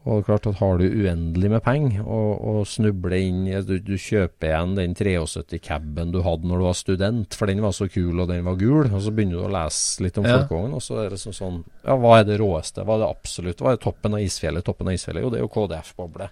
[0.04, 4.50] og klart at Har du uendelig med penger og, og snubler inn du, du, kjøper
[4.50, 8.28] igjen den 73-caben du hadde når du var student, for den var så kul og
[8.28, 10.38] den var gul, og så begynner du å lese litt om ja.
[10.42, 12.84] folkevogn, og så er det sånn, sånn Ja, hva er det råeste?
[12.84, 13.64] Hva er det absolutt?
[13.64, 14.66] Hva er toppen av isfjellet?
[14.66, 15.24] Toppen av isfjellet?
[15.24, 16.28] Jo, det er jo KDF-boble.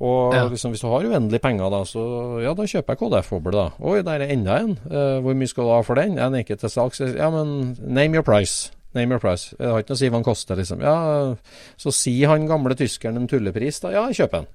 [0.00, 0.46] Og ja.
[0.48, 2.02] liksom, hvis du har uendelig penger, da, så
[2.40, 3.66] ja, da kjøper jeg KDF-boble, da.
[3.84, 4.76] Oi, der er enda en.
[4.88, 6.16] Uh, hvor mye skal du ha for den?
[6.16, 7.02] Den er ikke til salgs.
[7.04, 8.72] Ja, men name your price.
[8.96, 9.54] Name your price.
[9.54, 10.80] Jeg har ikke noe å si hva den koster, liksom.
[10.82, 10.96] Ja,
[11.78, 13.92] så sier han gamle tyskeren en tullepris, da.
[13.94, 14.48] Ja, kjøp den.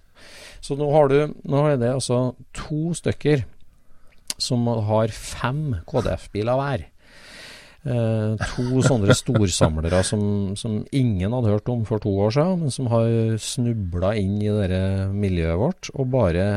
[0.65, 3.45] Så nå har du Nå er det altså to stykker
[4.41, 6.83] som har fem KDF-biler hver.
[7.85, 12.73] Eh, to sånne storsamlere som, som, ingen hadde hørt om for to år siden, men
[12.73, 14.81] som har snubla inn i det
[15.13, 16.47] miljøet vårt og bare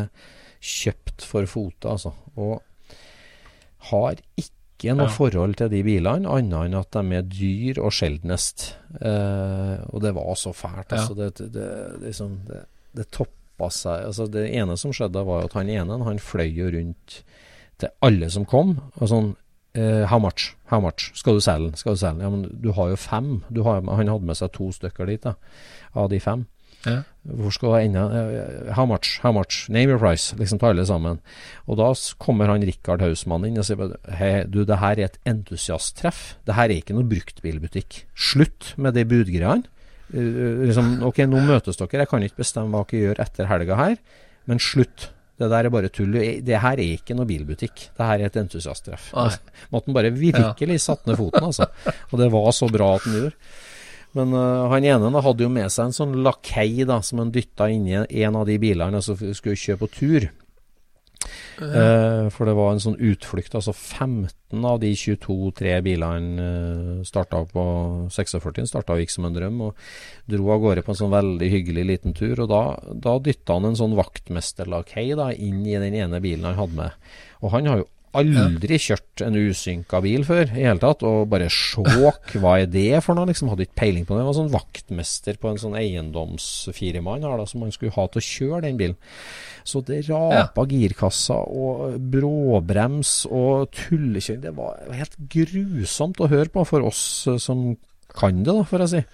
[0.58, 2.14] kjøpt for fote, altså.
[2.40, 2.64] Og
[3.92, 5.14] har ikke ikke noe ja.
[5.14, 8.68] forhold til de bilene, annet enn at de er dyr og sjeldnest.
[9.00, 10.94] Eh, og det var så fælt.
[10.94, 11.26] Altså, ja.
[11.26, 11.70] det, det,
[12.04, 12.62] liksom, det,
[12.94, 14.06] det, toppa seg.
[14.06, 17.20] Altså, det ene som skjedde, var at han ene han fløy jo rundt
[17.82, 18.76] til alle som kom.
[19.00, 19.32] og sånn
[19.74, 20.52] eh, How much?
[20.70, 21.10] How much?
[21.18, 21.82] Skal du selge den?
[21.82, 22.26] Skal du selge den?
[22.28, 23.32] Ja, men du har jo fem.
[23.58, 25.34] Har, han hadde med seg to stykker dit, da,
[25.98, 26.46] av de fem.
[26.86, 27.00] Ja.
[27.28, 28.02] Hvor skal det ende?
[28.16, 29.18] Eh, how much?
[29.22, 29.66] How much?
[29.68, 30.36] Name your price.
[30.38, 31.20] Liksom til alle sammen.
[31.68, 31.90] Og da
[32.22, 36.38] kommer han Rikard Hausmann inn og sier hei, du, det her er et entusiasttreff.
[36.48, 38.04] Det her er ikke noe bruktbilbutikk.
[38.16, 39.68] Slutt med de budgreiene.
[40.08, 42.04] Uh, liksom, ok, nå møtes dere.
[42.04, 43.98] Jeg kan ikke bestemme hva dere gjør etter helga her,
[44.48, 45.10] men slutt.
[45.38, 46.16] Det der er bare tull.
[46.42, 47.90] Det her er ikke noe bilbutikk.
[47.94, 49.12] Det her er et entusiasttreff.
[49.70, 50.82] Måtte han bare virkelig ja.
[50.82, 51.68] satt ned foten, altså.
[52.10, 53.36] Og det var så bra at han gjorde.
[54.16, 57.32] Men uh, han ene da, hadde jo med seg en sånn lakei da, som han
[57.34, 60.28] dytta inni en av de bilene som altså, skulle kjøre på tur.
[61.58, 63.56] Uh, for det var en sånn utflukt.
[63.58, 67.64] Altså 15 av de 22-3 bilene uh, starta på
[68.14, 69.60] 46 starta og gikk som en drøm.
[69.68, 72.44] Og dro av gårde på en sånn veldig hyggelig liten tur.
[72.44, 72.62] Og da,
[72.94, 77.14] da dytta han en sånn vaktmesterlakei inn i den ene bilen han hadde med.
[77.42, 81.04] Og han har jo aldri kjørt en usynka bil før i hele tatt.
[81.06, 83.28] Og bare sjåk, hva er det for noe?
[83.28, 84.22] Liksom Hadde ikke peiling på det.
[84.22, 88.22] Jeg var sånn vaktmester på en sånn eiendomsfiremann her, da, som han skulle ha til
[88.22, 88.96] å kjøre den bilen.
[89.68, 90.70] Så det rapa ja.
[90.70, 94.42] girkassa og bråbrems og tullekjøring.
[94.46, 97.02] Det var helt grusomt å høre på for oss
[97.44, 97.70] som
[98.16, 99.04] kan det, da, for å si.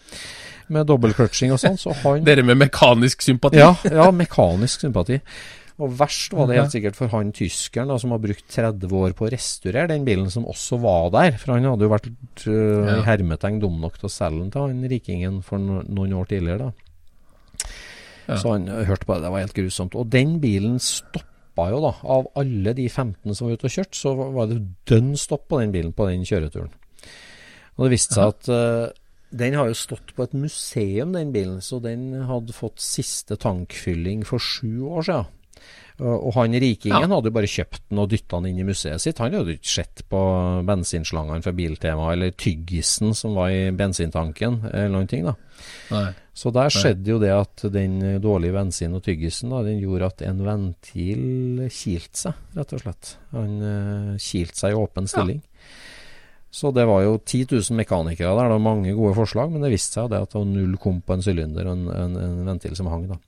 [0.73, 1.77] Med dobbeltclutching og sånn.
[1.81, 3.61] Så han Dere med mekanisk sympati?
[3.61, 5.21] Ja, ja mekanisk sympati.
[5.83, 9.15] Og verst var det helt sikkert for han tyskeren da, som har brukt 30 år
[9.19, 11.35] på å restaurere den bilen, som også var der.
[11.41, 12.07] For han hadde jo vært
[12.47, 13.01] uh, ja.
[13.09, 16.71] hermetegn dum nok til å selge den til han rikingen for no noen år tidligere.
[16.71, 17.67] da.
[18.29, 18.39] Ja.
[18.39, 19.27] Så han hørte på det.
[19.27, 19.99] Det var helt grusomt.
[19.99, 21.93] Og den bilen stoppa jo, da.
[22.07, 25.59] Av alle de 15 som var ute og kjørte, så var det dønn stopp på
[25.59, 26.71] den bilen på den kjøreturen.
[27.75, 28.95] Og det viste seg at uh,
[29.35, 31.59] den har jo stått på et museum, den bilen.
[31.59, 35.41] Så den hadde fått siste tankfylling for sju år siden.
[36.03, 37.07] Og han rikingen ja.
[37.07, 39.21] hadde jo bare kjøpt den og dytta den inn i museet sitt.
[39.23, 40.21] Han hadde ikke sett på
[40.67, 45.29] bensinslangene for Biltema eller tyggisen som var i bensintanken, eller noen ting.
[45.29, 45.37] da.
[45.95, 46.09] Nei.
[46.35, 50.25] Så der skjedde jo det at den dårlige bensin og tyggisen da, den gjorde at
[50.27, 53.13] en ventil kilte seg, rett og slett.
[53.37, 55.39] Han uh, kilte seg i åpen stilling.
[55.39, 55.54] Ja.
[56.55, 59.73] Så det var jo 10 000 mekanikere der, det var mange gode forslag, men det
[59.73, 62.51] viste seg det at det var null kom på en sylinder og en, en, en
[62.53, 63.09] ventil som hang.
[63.11, 63.19] da.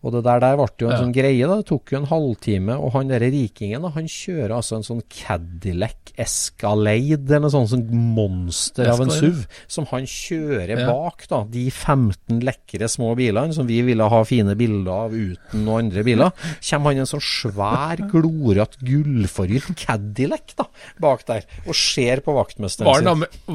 [0.00, 1.00] Og det der, der ble jo en ja.
[1.02, 1.44] sånn greie.
[1.44, 2.76] da, Det tok jo en halvtime.
[2.80, 7.70] Og han derre rikingen da, han kjører altså en sånn Cadillac Escalade, eller noe sånt
[7.74, 7.84] sånn
[8.16, 10.86] monster av en SUV, som han kjører ja.
[10.88, 15.64] bak da, de 15 lekre små bilene som vi ville ha fine bilder av uten
[15.66, 16.48] noen andre biler.
[16.64, 20.68] Kommer han en sånn svær, glorete, gullforgylt Cadillac da,
[21.00, 22.86] bak der, og ser på vaktmesteren sin.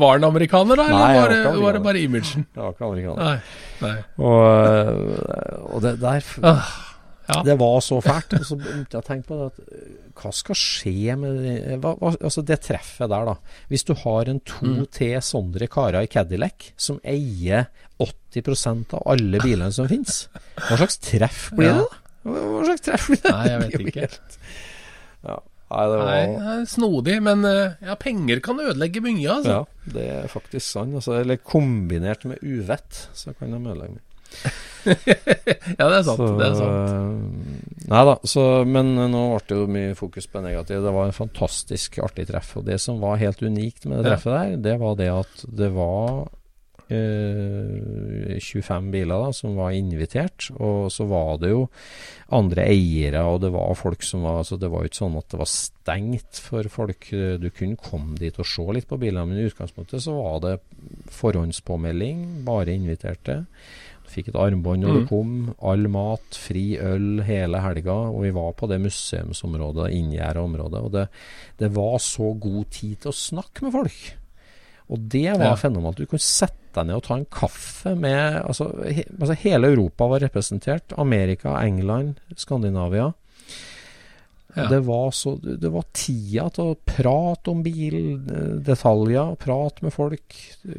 [0.01, 2.45] Var han amerikaner, da, eller Nei, var, det, var, det, bare imagen?
[2.53, 3.24] Det var ikke amerikaner.
[3.24, 3.38] Nei.
[3.82, 3.95] Nei.
[4.26, 6.74] Og, og det der Ah,
[7.26, 7.39] Ja.
[7.41, 8.36] Det var så fælt.
[8.38, 11.78] Og så begynte jeg å tenke på det at eh, hva skal skje med det,
[11.82, 13.34] hva, hva, altså det treffet der, da.
[13.72, 17.66] Hvis du har en to til sånne karer i Cadillac som eier
[17.97, 20.28] 80% av alle bilene som finnes,
[20.68, 21.99] hva slags treff blir det da?
[22.30, 23.34] Hva, hva slags treff blir det?
[23.34, 24.05] Nei, jeg vet ikke.
[24.05, 24.39] helt-
[25.26, 25.39] Ja.
[25.66, 29.55] Nei, det var Nei, det er snodig, men eh, ja, penger kan ødelegge mye, altså.
[29.63, 30.93] Ja, det er faktisk sant.
[30.99, 34.05] Altså, eller kombinert med uvett, så kan de ødelegge mye.
[34.86, 36.20] Ja, det er sant.
[36.22, 36.91] Så, det er sant.
[36.93, 40.84] eh, Nei da, så, men nå ble det jo mye fokus på negativ.
[40.86, 42.51] Det var en fantastisk artig treff.
[42.59, 45.72] Og det som var helt unikt med det treffet der, det var det at det
[45.74, 46.28] var
[46.94, 50.50] eh, 25 biler da, som var invitert.
[50.60, 51.64] Og så var det jo
[52.36, 55.30] andre eiere, og det var folk som var altså Det var jo ikke sånn at
[55.34, 57.10] det var stengt for folk.
[57.42, 60.56] Du kunne komme dit og se litt på bilene, men i utgangspunktet så var det
[61.14, 63.44] forhåndspåmelding, bare inviterte.
[64.06, 65.08] Du fikk et armbånd når du Mm.
[65.10, 65.56] kom.
[65.62, 67.96] All mat, fri øl hele helga.
[68.14, 70.82] Og vi var på det museumsområdet, inngjerda området.
[70.84, 71.08] Og det,
[71.58, 74.16] det var så god tid til å snakke med folk.
[74.90, 75.56] Og det var Ja.
[75.56, 75.98] fenomenalt.
[75.98, 80.08] Du kunne sette deg ned og ta en kaffe med altså, he, altså Hele Europa
[80.08, 80.94] var representert.
[80.98, 83.14] Amerika, England, Skandinavia.
[84.56, 84.68] Ja.
[84.72, 90.36] Det var så Det var tida til å prate om bildetaljer, prate med folk.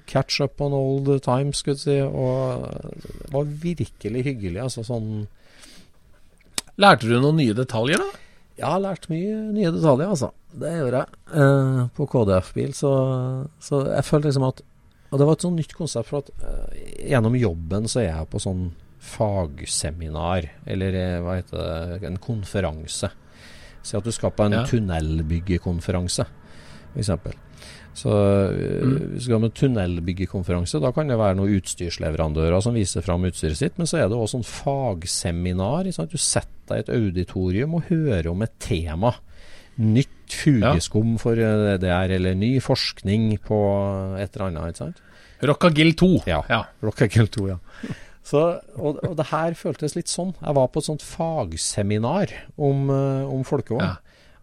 [0.06, 2.00] Catch up on old times, skulle jeg si.
[2.00, 2.62] Og
[3.24, 4.62] det var virkelig hyggelig.
[4.62, 5.26] Altså sånn
[6.78, 8.04] Lærte du noen nye detaljer, da?
[8.56, 10.30] Jeg har lært mye nye detaljer, altså.
[10.56, 11.06] Det gjør jeg.
[11.36, 12.90] Eh, på KDF-bil, så,
[13.60, 14.62] så jeg følte liksom at
[15.12, 18.30] Og det var et sånn nytt konsept, for at eh, gjennom jobben så er jeg
[18.32, 18.64] på sånn
[19.06, 21.60] fagseminar, eller eh, hva heter
[22.00, 23.10] det, en konferanse.
[23.86, 24.64] Si at du skal på en Ja.
[24.66, 26.26] tunnelbyggekonferanse,
[26.96, 27.10] f.eks.
[27.96, 28.96] Så øh, Mm.
[29.14, 33.56] hvis vi skal med tunnelbyggekonferanse, da kan det være noen utstyrsleverandører som viser fram utstyret
[33.56, 35.88] sitt, men så er det også sånn fagseminar.
[35.96, 36.12] Sant?
[36.12, 39.14] Du setter deg i et auditorium og hører om et tema.
[39.80, 43.58] Nytt fugeskum for øh, det der, eller ny forskning på
[44.20, 44.68] et eller annet.
[44.74, 45.02] ikke sant?
[45.46, 46.10] Rockagill 2.
[46.26, 46.42] Ja.
[46.48, 46.62] ja.
[46.84, 47.56] Rockagill 2, ja.
[48.26, 48.40] Så,
[48.74, 50.32] og, og det her føltes litt sånn.
[50.42, 53.84] Jeg var på et sånt fagseminar om, øh, om folkevogn.
[53.84, 53.96] Ja.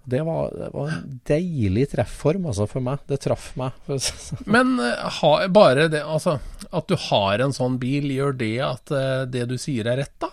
[0.05, 3.03] Det, var, det var en deilig treffform altså, for meg.
[3.07, 3.75] Det traff meg.
[4.53, 6.37] Men eh, ha, bare det altså,
[6.71, 10.15] at du har en sånn bil, gjør det at eh, det du sier er rett,
[10.19, 10.29] da?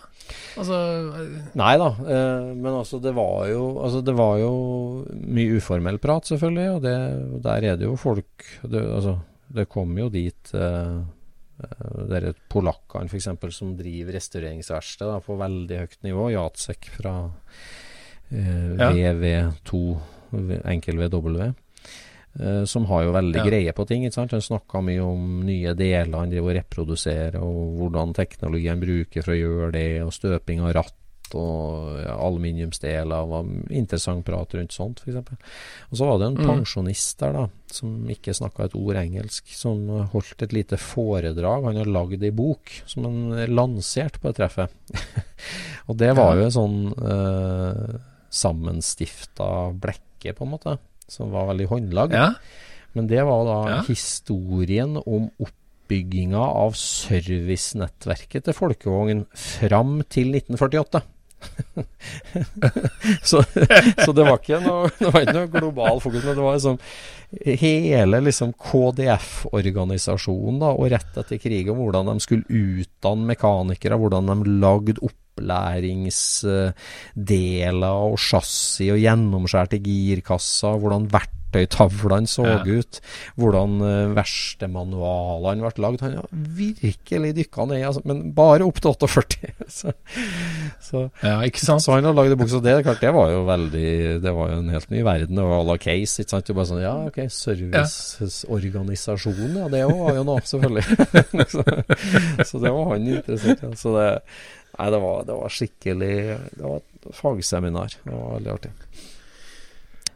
[0.59, 4.51] Altså eh, Nei da, men altså det var jo altså det var jo
[5.11, 6.67] mye uformell prat, selvfølgelig.
[6.75, 6.95] Og det,
[7.47, 9.17] der er det jo folk Det, altså,
[9.51, 13.31] det kom jo dit Det er polakkene f.eks.
[13.55, 16.29] som driver restaureringsverksted på veldig høyt nivå.
[16.35, 17.15] Jacek fra
[18.31, 18.91] Ja.
[18.91, 19.97] VV2
[20.65, 21.53] enkel VW.
[22.39, 23.43] eh, som har jo veldig Ja.
[23.45, 24.03] greie på ting.
[24.05, 24.31] ikke sant?
[24.31, 29.33] Han snakka mye om nye deler han driver og reproduserer, og hvordan teknologien bruker for
[29.33, 30.93] å gjøre det, og støping av ratt
[31.35, 33.27] og ja, aluminiumsdeler.
[33.27, 35.15] var interessant prat rundt sånt, f.eks.
[35.91, 36.47] Og så var det en Mm.
[36.63, 41.63] pensjonist der da, som ikke snakka et ord engelsk, som holdt et lite foredrag.
[41.65, 44.69] Han har lagd ei bok som han lanserte på det treffet.
[45.89, 47.97] og det var jo en sånn eh,
[48.31, 49.47] sammenstifta
[49.81, 50.77] blekke, på en måte,
[51.11, 52.13] som var veldig håndlagd.
[52.15, 52.29] Ja.
[52.95, 53.79] Men det var da Ja.
[53.87, 61.01] historien om oppbygginga av servicenettverket til folkevogn fram til 1948.
[63.23, 63.41] så,
[64.05, 66.77] så det var ikke noe, det var ikke noe global fokus, men det var liksom
[67.57, 74.99] hele liksom KDF-organisasjonen og rett etter krigen, hvordan de skulle utdanne mekanikere, hvordan de lagde
[75.31, 82.63] opplæringsdeler og chassis og gjennomskjærte girkasser, hvordan verktøytavlene så Ja.
[82.63, 82.99] ut,
[83.35, 86.01] hvordan uh, verkstedmanualene ble lagd.
[86.01, 89.37] Han har virkelig dykka ned, altså, men bare opp til 48.
[89.67, 89.91] så,
[90.81, 94.21] så, ja, så han har lagd en bok, så det, klart, det var jo veldig
[94.23, 95.35] Det var jo en helt ny verden.
[95.41, 96.21] Var à la case.
[96.21, 96.47] Ikke sant?
[96.47, 100.85] Du bare sånn, ja, ok, serviceorganisasjon, ja, det var jo noe, selvfølgelig.
[101.53, 101.61] så,
[102.45, 103.65] så det var han interessert i.
[103.67, 103.75] Ja.
[103.75, 104.21] Så det
[104.81, 106.13] Nei, det var, det var skikkelig
[106.57, 107.93] Det var et fagseminar.
[108.01, 108.71] Det var veldig artig.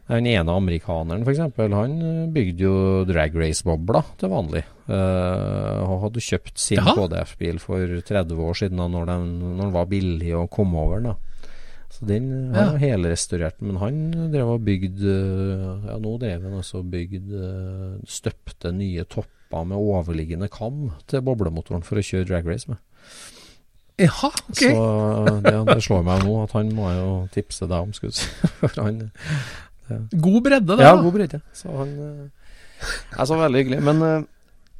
[0.06, 2.74] Den ene amerikaneren, f.eks., han eh, bygde jo
[3.08, 4.62] drag race-bobler til vanlig.
[4.86, 6.92] Uh, og hadde kjøpt sin ja.
[6.94, 11.02] KDF-bil for 30 år siden, da, når den, når den var billig å komme over.
[11.02, 11.16] den, Da.
[11.96, 12.70] Så den eh, han Ja.
[12.76, 13.98] har helrestaurert, men han
[14.30, 15.16] drev og bygde
[15.88, 21.22] Ja, nå drev han også og bygde eh, Støpte nye topper med overliggende kam til
[21.26, 22.78] boblemotoren for å kjøre drag race med.
[23.96, 24.60] Jaha, ok.
[24.60, 28.18] Så det, det slår meg nå at han må jo tipse deg om, skudd.
[30.12, 30.82] God bredde, det.
[30.84, 31.02] Ja, da.
[31.02, 31.40] god bredde.
[31.56, 32.24] Så han eh,
[33.16, 33.78] er så veldig hyggelig.
[33.86, 34.26] Men,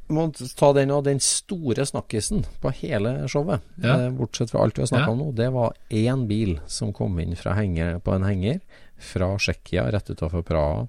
[0.07, 3.97] vi må ta den den store snakkisen på hele showet, Ja.
[4.05, 5.11] eh, bortsett fra alt vi har snakka Ja.
[5.11, 8.59] om nå, det var én bil som kom inn henger, på en henger
[8.97, 10.87] fra Tsjekkia, rett utenfor Praha.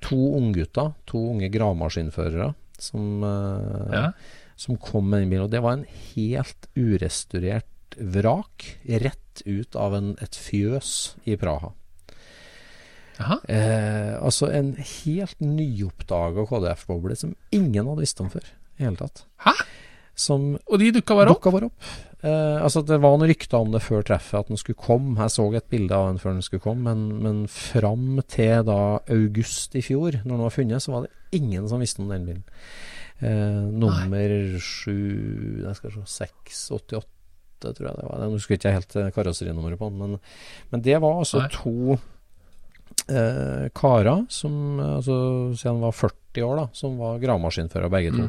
[0.00, 3.92] To unggutter, to unge gravemaskinførere, som, ja.
[3.92, 4.12] Ja.
[4.58, 5.46] Som kom med den bilen.
[5.46, 8.66] Og det var en helt urestaurert vrak
[9.02, 10.92] rett ut av en, et fjøs
[11.30, 11.72] i Praha.
[13.18, 18.44] Eh, altså en helt nyoppdaga KDF-boble som ingen hadde visst om før
[18.78, 19.24] i hele tatt.
[19.42, 19.56] Hæ?
[20.18, 21.40] Som Og de dukka bare opp?
[21.40, 21.88] dukka bare opp.
[22.22, 25.18] Eh, altså Det var noen rykter om det før treffet, at den skulle komme.
[25.18, 28.98] Jeg så et bilde av den før den skulle komme, men, men fram til da
[29.10, 32.26] august i fjor, når den var funnet, så var det ingen som visste om den
[32.26, 32.44] bilen.
[33.18, 37.08] Eh, nummer sju Jeg skal se 688,
[37.62, 38.20] tror jeg det var.
[38.22, 40.20] Jeg husker ikke helt eh, karosserinummeret på den, men,
[40.70, 41.50] men det var altså Nei.
[41.56, 41.98] to
[43.10, 45.18] eh, karer som eh, altså,
[45.58, 48.28] siden de var 40 år, da, som var gravemaskinførere begge to.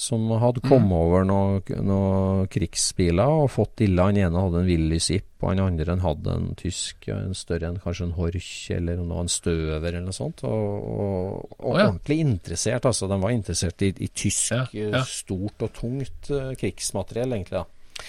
[0.00, 4.00] Som hadde kommet over noen noe krigsbiler og fått ille.
[4.00, 7.76] Han ene hadde en Willys Ip, og han andre hadde en tysk, en større en,
[7.82, 10.40] kanskje en Horch eller noe, en Støver eller noe sånt.
[10.48, 11.90] Og, og, og oh, ja.
[11.90, 13.10] ordentlig interessert, altså.
[13.12, 15.04] De var interessert i, i tysk, Ja, eh, ja.
[15.04, 17.60] stort og tungt eh, krigsmateriell, egentlig.
[17.60, 18.08] da.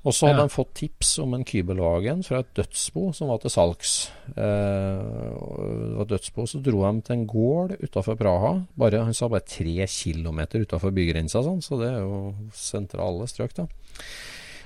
[0.00, 0.44] Og så hadde ja.
[0.46, 3.94] han fått tips om en Kybelwagen fra et dødsbo som var til salgs.
[4.32, 8.54] Eh, det var et dødsbo, så dro han til en gård utafor Praha.
[8.80, 12.22] Bare, han sa bare tre kilometer utafor bygrensa, sånn, så det er jo
[12.56, 13.68] sentrale strøk, da.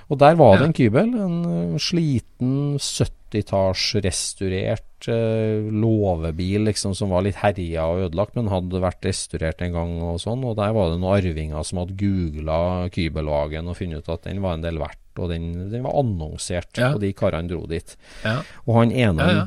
[0.07, 1.11] Og der var det en kybel.
[1.19, 8.51] En eh, sliten 70 80-talls-restaurert eh, låvebil liksom, som var litt herja og ødelagt, men
[8.51, 10.45] hadde vært restaurert en gang og sånn.
[10.47, 12.59] Og der var det noen arvinger som hadde googla
[12.95, 15.01] Kybelhagen og funnet ut at den var en del verdt.
[15.15, 16.91] Og den, den var annonsert, ja.
[16.91, 17.95] og de karene dro dit.
[18.25, 18.41] Ja.
[18.65, 19.45] Og han ene, ja,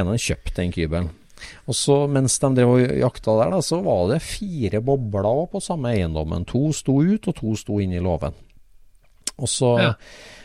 [0.00, 1.10] eh, kjøpte den kybelen.
[1.68, 5.60] Og så Mens de drev og jakta der, da, så var det fire bobler på
[5.64, 6.46] samme eiendommen.
[6.48, 8.36] To sto ut, og to sto inn i låven.
[9.34, 9.92] Og så ja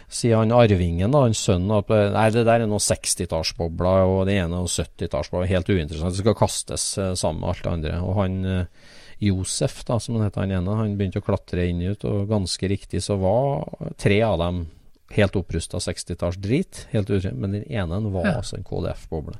[0.09, 4.39] sier han arvingen, da, han sønnen, at nei, det der er noen 60-tallsbobler, og det
[4.39, 5.51] ene er noen 70-tallsbobler.
[5.51, 6.15] Helt uinteressant.
[6.15, 7.99] Det skal kastes eh, sammen med alt det andre.
[8.05, 8.89] Og han eh,
[9.29, 12.71] Josef, da, som han heter han ene, han begynte å klatre inn ut, og ganske
[12.71, 13.67] riktig så var
[14.01, 14.65] tre av dem
[15.13, 19.37] helt opprusta 60-talls drit, helt utrent, men den ene var altså en KDF-boble.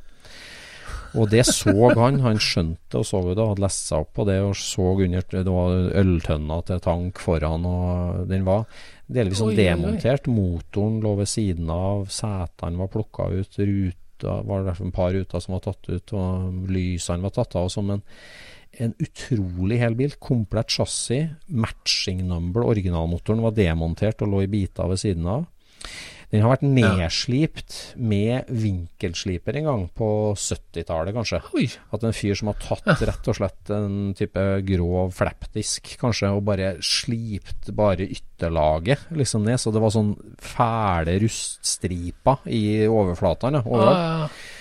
[1.18, 4.36] Og det så han, han skjønte og så det, hadde lest seg opp på det
[4.46, 8.68] og så under Det var øltønna til tank foran, og den var
[9.10, 10.30] delvis sånn demontert.
[10.32, 15.14] Motoren lå ved siden av, setene var plukka ut, ruta var det derfor en par
[15.16, 17.70] ruter som var tatt ut, og lysene var tatt av.
[17.70, 18.04] og sånn, men
[18.80, 20.14] en utrolig hel bil.
[20.22, 22.68] Komplett chassis, matching number.
[22.70, 25.48] Originalmotoren var demontert og lå i biter ved siden av.
[26.30, 31.40] Den har vært nedslipt med vinkelsliper en gang, på 70-tallet kanskje.
[31.58, 31.66] Oi.
[31.96, 36.46] At en fyr som har tatt rett og slett en type grov flappdisk, kanskje, og
[36.52, 43.66] bare slipt bare ytterlaget liksom ned, så det var sånn fæle ruststriper i overflatene ja,
[43.66, 43.98] overalt.
[43.98, 44.59] Ah, ja.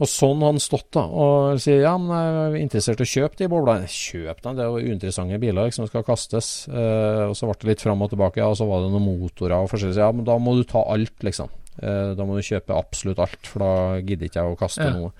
[0.00, 3.10] Og sånn har han stått da, og sier ja, men jeg er interessert i å
[3.12, 3.88] kjøpe de boblene.
[3.90, 6.50] Kjøp dem, det er jo uinteressante biler liksom, som skal kastes.
[6.68, 9.06] Eh, og så ble det litt fram og tilbake, ja, og så var det noen
[9.08, 9.98] motorer og forskjellig.
[10.00, 11.50] Ja, men da må du ta alt, liksom.
[11.80, 13.72] Eh, da må du kjøpe absolutt alt, for da
[14.04, 14.94] gidder ikke jeg å kaste Ja.
[14.98, 15.12] noe.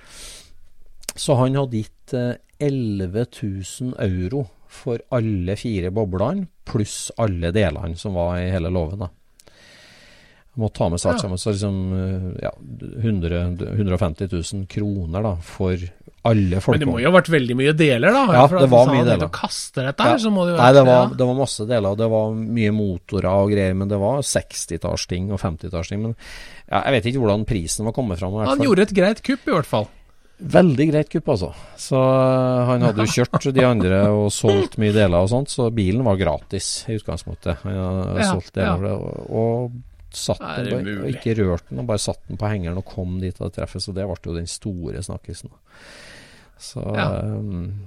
[1.17, 7.97] Så han hadde gitt eh, 11 000 euro for alle fire boblene, pluss alle delene
[7.99, 9.01] som var i hele låven.
[9.03, 9.09] da.
[10.61, 11.25] Må ta med seg alt Ja.
[11.25, 12.51] sammen, så liksom eh, ja,
[13.01, 13.41] 100,
[13.79, 15.77] 150 000 kroner da, for
[16.29, 16.75] alle folk.
[16.77, 18.25] Men det må jo ha vært veldig mye deler, da?
[18.37, 19.31] Ja, det var mye deler.
[19.33, 22.09] kaste dette her, så må det jo Nei, det var, det var masse deler, det
[22.13, 26.03] var mye motorer og greier, men det var 60-tallsting og 50-tallsting.
[26.05, 26.13] Men
[26.69, 28.37] ja, jeg vet ikke hvordan prisen var kommet fram.
[28.43, 28.67] Han fall.
[28.69, 29.89] gjorde et greit kupp, i hvert fall.
[30.41, 31.51] Veldig greit kupp, altså.
[31.77, 35.67] Så øh, han hadde jo kjørt de andre og solgt mye deler og sånt, så
[35.73, 37.61] bilen var gratis i utgangspunktet.
[37.65, 38.91] Han hadde Ja, solgt deler ja.
[38.91, 39.79] det, og, og
[40.17, 41.15] satt Er den det og mulig?
[41.17, 43.93] ikke rørt den, og bare satt den på hengeren og kom dit av treffet, så
[43.95, 45.51] det ble jo den store snakkisen.
[46.61, 47.09] Så Ja.
[47.23, 47.81] um,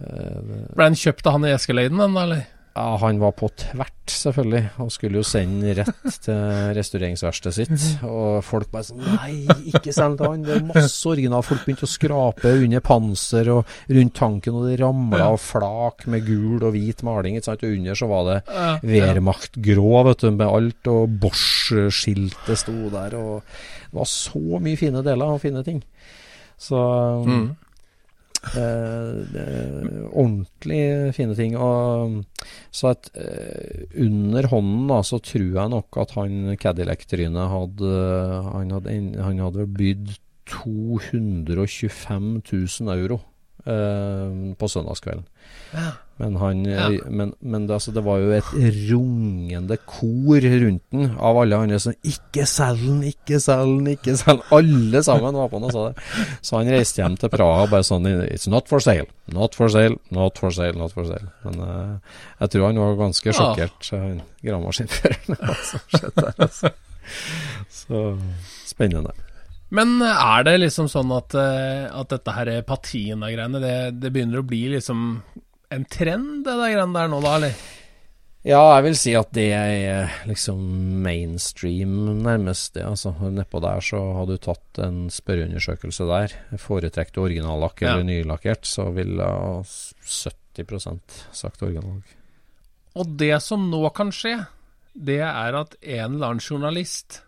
[0.00, 2.46] uh, Ble han kjøpt av han i Eskeleiden den, eller?
[2.76, 6.42] Ja, han var på tvert, selvfølgelig, og skulle jo sende rett til
[6.76, 7.84] restaureringsverkstedet sitt.
[8.04, 10.44] Og folk bare sånn Nei, ikke send til han!
[10.44, 11.42] Det er masse original.
[11.46, 16.26] Folk begynte å skrape under panser og rundt tanken, og det ramla av flak med
[16.28, 17.38] gul og hvit maling.
[17.40, 17.64] Ikke sant?
[17.66, 18.78] Og under så var det Ja, ja.
[18.92, 23.40] Wehrmacht grå, vet du, med alt, og Bosch-skiltet sto der, og
[23.90, 25.80] det var så mye fine deler og fine ting.
[26.60, 26.76] Så
[27.26, 27.54] Mm.
[28.54, 29.16] Eh,
[30.12, 31.56] ordentlig fine ting.
[31.58, 32.22] Og,
[32.70, 37.92] så at eh, under hånden da, så tror jeg nok at han Cadillac-trynet hadde
[38.52, 40.14] Han hadde, han hadde bydd
[40.46, 43.20] 225 000 euro
[43.66, 45.26] eh, på søndagskvelden.
[45.74, 45.90] Ja.
[46.18, 46.86] Men, han, Ja.
[46.90, 48.46] eh, men, men det, altså, det var jo et
[48.88, 54.14] rungende kor rundt den av alle andre som 'Ikke selg den, ikke selg den, ikke
[54.16, 54.52] selg den'.
[54.56, 55.96] Alle sammen var på den og sa det.
[56.40, 59.06] Så han reiste hjem til Praha bare sånn 'It's not for sale.
[59.28, 59.98] Not for sale.
[60.10, 60.72] Not for sale.
[60.72, 61.28] Not for sale'.
[61.44, 61.98] Men uh,
[62.40, 63.32] jeg tror han var ganske Ja.
[63.36, 65.36] sjokkert, han gravemaskinføreren.
[65.40, 66.70] hva som skjedde der, altså.
[67.70, 68.18] Så
[68.66, 69.12] spennende.
[69.70, 74.46] Men er det liksom sånn at, eh, at dette her patina-greiene, det, det begynner å
[74.46, 75.22] bli liksom
[75.74, 77.54] en trend, det der greiene der nå, da, eller?
[78.46, 80.60] Ja, jeg vil si at det er liksom
[81.02, 82.84] mainstream, nærmest det.
[82.86, 86.34] Altså, Nedpå der så har du tatt en spørreundersøkelse der.
[86.62, 87.96] Foretrekker du originallakk Ja.
[87.96, 89.26] eller nylakkert, så ville
[90.06, 91.00] 70%
[91.34, 92.14] sagt originallakk.
[92.96, 94.36] Og det som nå kan skje,
[94.94, 97.18] det er at en eller annen journalist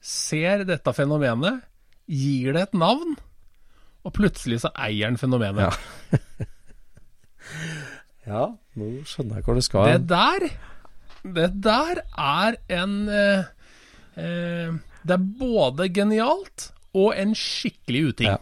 [0.00, 1.60] ser dette fenomenet,
[2.10, 3.12] gir det et navn,
[4.02, 5.68] og plutselig så eier han fenomenet.
[5.68, 6.16] Ja.
[8.28, 8.44] Ja,
[8.78, 9.88] nå skjønner jeg hvor det skal.
[9.94, 10.46] Det der,
[11.38, 13.48] det der er en eh,
[14.20, 14.74] eh,
[15.06, 18.28] Det er både genialt og en skikkelig uting.
[18.32, 18.36] Ja.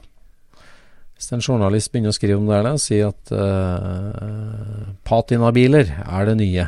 [1.19, 6.29] Hvis en journalist begynner å skrive om det her, og sier at eh, patinabiler er
[6.31, 6.67] det nye,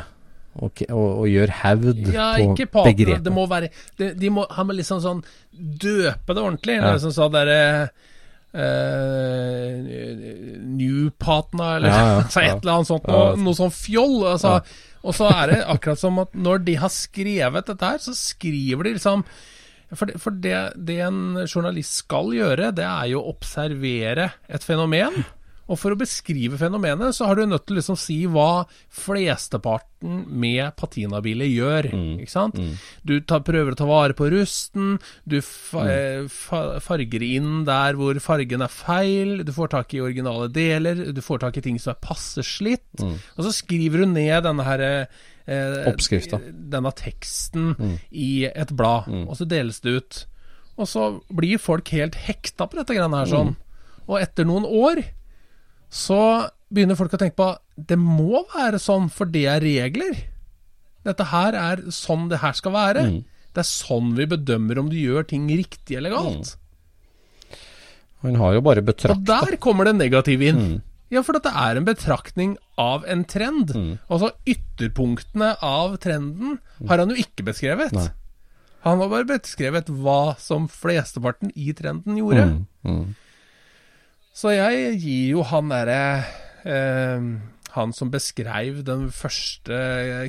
[0.59, 2.83] og, og, og gjør hevd Ja, på patina.
[2.89, 3.23] begrepet.
[3.23, 5.21] Det må være det, De må ha med liksom sånn
[5.55, 6.75] Døpe det ordentlig.
[6.75, 6.91] Ja.
[6.91, 8.09] Det er som derre eh,
[10.81, 13.07] New partner eller Ja, ja, altså et eller annet sånt.
[13.07, 14.17] Noe, noe sånn fjoll.
[14.33, 14.57] Altså,
[15.01, 18.87] Og så er det akkurat som at når de har skrevet dette her, så skriver
[18.89, 19.23] de liksom
[19.91, 24.63] For, det, for det, det en journalist skal gjøre, det er jo å observere et
[24.63, 25.23] fenomen.
[25.71, 30.25] Og for å beskrive fenomenet, så har du nødt til å liksom si hva flesteparten
[30.41, 31.87] med patinabiler gjør.
[32.19, 32.57] Ikke sant?
[33.07, 36.31] Du tar, prøver å ta vare på rusten, du fa, mm.
[36.33, 41.21] fa, farger inn der hvor fargen er feil, du får tak i originale deler, du
[41.23, 42.89] får tak i ting som er passe slitt.
[42.99, 45.21] Og så skriver du ned denne her eh.
[46.51, 47.71] Denne teksten
[48.11, 50.21] i et blad, og så deles det ut.
[50.81, 53.55] Og så blir folk helt hekta på dette greiene her sånn.
[54.07, 55.03] Og etter noen år
[55.91, 56.21] så
[56.71, 60.15] begynner folk å tenke på det må være sånn, for det er regler.
[61.03, 63.05] Dette her er sånn det her skal være.
[63.51, 66.55] Det er sånn vi bedømmer om du gjør ting riktig eller galt.
[68.21, 70.81] Han har jo bare Og der kommer det negative inn.
[71.11, 73.73] Ja, for dette er en betraktning av en trend.
[74.07, 77.91] Altså ytterpunktene av trenden har han jo ikke beskrevet.
[77.97, 78.07] Nei.
[78.85, 82.45] Han har bare beskrevet hva som flesteparten i trenden gjorde.
[82.87, 83.03] Mm.
[84.33, 86.23] Så jeg gir jo han derre
[86.63, 87.25] eh,
[87.75, 89.75] Han som beskrev den første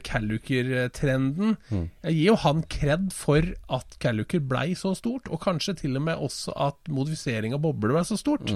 [0.06, 1.56] Calluker-trenden
[2.02, 6.06] Jeg gir jo han kred for at Calluker blei så stort, og kanskje til og
[6.08, 8.50] med også at modifisering av bobler blei så stort.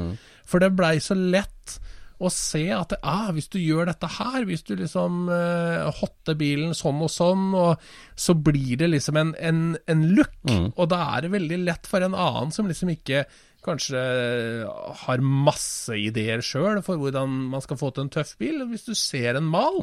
[0.46, 1.78] For det blei så lett
[2.16, 6.72] å se at ah, hvis du gjør dette her, hvis du liksom eh, hotter bilen
[6.74, 7.82] sånn og sånn, og
[8.16, 10.32] så blir det liksom en, en, en look.
[10.78, 13.26] Og da er det veldig lett for en annen som liksom ikke
[13.66, 14.00] kanskje
[15.02, 18.62] har masse ideer sjøl for hvordan man skal få til en tøff bil.
[18.70, 19.80] Hvis du ser en mal,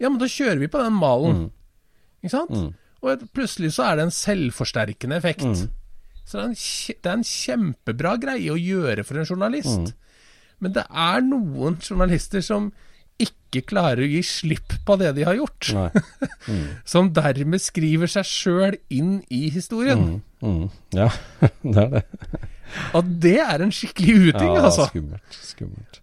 [0.00, 1.46] ja, men da kjører vi på den malen.
[2.22, 2.54] Ikke sant?
[3.02, 5.64] Og plutselig så er det en selvforsterkende effekt.
[6.22, 6.56] Så det er, en,
[7.02, 9.92] det er en kjempebra greie å gjøre for en journalist.
[10.62, 12.70] Men det er noen journalister som
[13.22, 15.68] ikke klarer å gi slipp på det de har gjort.
[15.76, 15.90] Nei.
[16.92, 20.22] Som dermed skriver seg sjøl inn i historien.
[20.42, 20.64] Mm.
[20.96, 21.10] Ja,
[21.62, 22.02] det er det.
[22.98, 24.88] Og det er en skikkelig uting, ja, altså.
[24.90, 25.38] Skummelt.
[25.52, 26.00] Skummelt.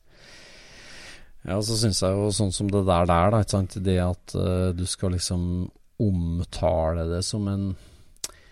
[1.47, 3.78] Ja, så syns jeg jo sånn som det der der, da, ikke sant.
[3.86, 5.45] Det at uh, du skal liksom
[5.99, 7.70] omtale det som en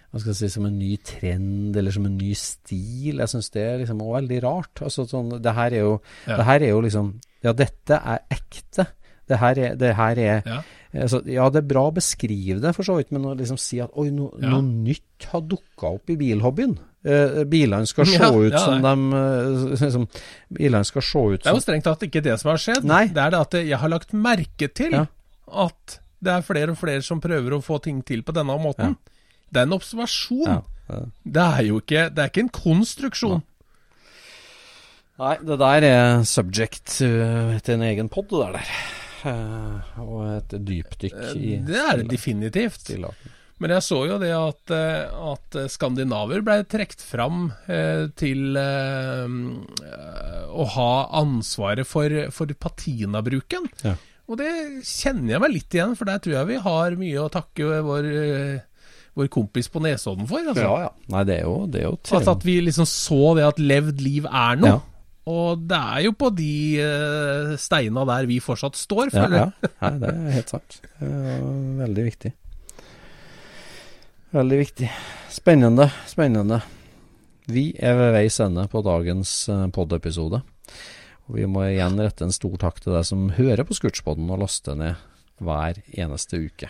[0.07, 3.19] hva skal jeg si, som en ny trend eller som en ny stil.
[3.19, 4.81] Jeg syns det er liksom også veldig rart.
[4.87, 6.37] Altså sånn, det her er jo, Ja.
[6.39, 7.09] det her er jo liksom
[7.43, 8.87] Ja, dette er ekte.
[9.27, 10.61] Det her er, det her er Ja.
[11.03, 13.79] Altså, Ja, det er bra å beskrive det, for så vidt, men å liksom si
[13.83, 14.49] at oi, no, Ja.
[14.55, 16.77] noe nytt har dukka opp i bilhobbyen.
[17.07, 20.07] Eh, bilene skal se Ja, ut ja, som de eh, liksom,
[20.57, 22.83] Bilene skal se ut som Det er jo strengt tatt ikke det som har skjedd.
[22.89, 23.05] Nei.
[23.13, 27.03] Det er det at jeg har lagt merke til at det er flere og flere
[27.05, 28.95] som prøver å få ting til på denne måten.
[29.53, 30.63] Det er en observasjon.
[31.23, 33.43] Det er jo ikke Det er ikke en konstruksjon.
[35.17, 38.73] Nei, det der er subject til en egen pod, det der.
[39.25, 42.91] Eh, og et dypdykk i Eh, Det er det definitivt.
[43.59, 47.47] Men jeg så jo det at, eh, at skandinaver ble trukket fram
[48.15, 48.59] til å
[50.75, 50.91] ha
[51.21, 53.65] ansvaret for, for patinabruken.
[53.83, 53.95] Ja.
[54.27, 54.51] Og det
[54.83, 58.03] kjenner jeg meg litt igjen, for der tror jeg vi har mye å takke vår,
[59.17, 60.39] vår kompis på Nesodden for.
[60.43, 60.61] Altså.
[60.67, 60.91] Ja, ja.
[61.15, 64.01] Nei, det er jo, det er jo Altså at vi liksom så det at levd
[64.03, 64.75] liv er noe.
[64.77, 64.81] Ja.
[65.27, 69.53] Og det er jo på de uh, steina der vi fortsatt står, føler jeg.
[69.67, 69.71] ja.
[69.81, 69.93] ja.
[70.01, 70.79] det er helt sant.
[70.99, 72.33] Veldig viktig.
[74.37, 74.89] Veldig viktig.
[75.31, 76.61] Spennende, spennende.
[77.47, 80.41] Vi er ved veis ende på dagens eh, pod-episode.
[81.27, 84.41] Og vi må igjen rette en stor takk til deg som hører på Scootspodden og
[84.43, 84.99] laster ned
[85.43, 86.67] hver eneste uke.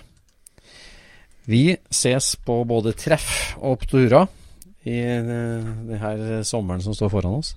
[1.49, 4.27] Vi ses på både treff og oppturer
[4.85, 7.55] i eh, denne sommeren som står foran oss.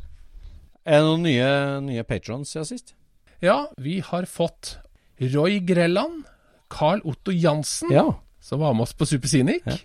[0.87, 1.49] Er det noen nye,
[1.85, 2.95] nye patrons siden sist?
[3.45, 4.79] Ja, vi har fått
[5.21, 6.25] Roy Grelland,
[6.73, 8.07] Carl Otto Jansen, Ja.
[8.41, 9.77] som var med oss på Supersinic, Ja.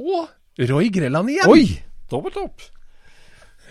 [0.00, 0.28] og
[0.70, 1.48] Roy Grelland igjen.
[1.50, 1.80] Oi!
[2.10, 2.60] Dobbelt opp!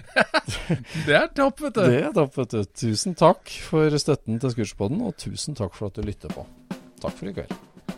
[1.06, 1.82] Det er topp, vet du.
[1.86, 2.64] Det er topp, vet du.
[2.82, 6.46] Tusen takk for støtten til Scootspodden, og tusen takk for at du lytter på.
[7.04, 7.52] Takk for i kveld.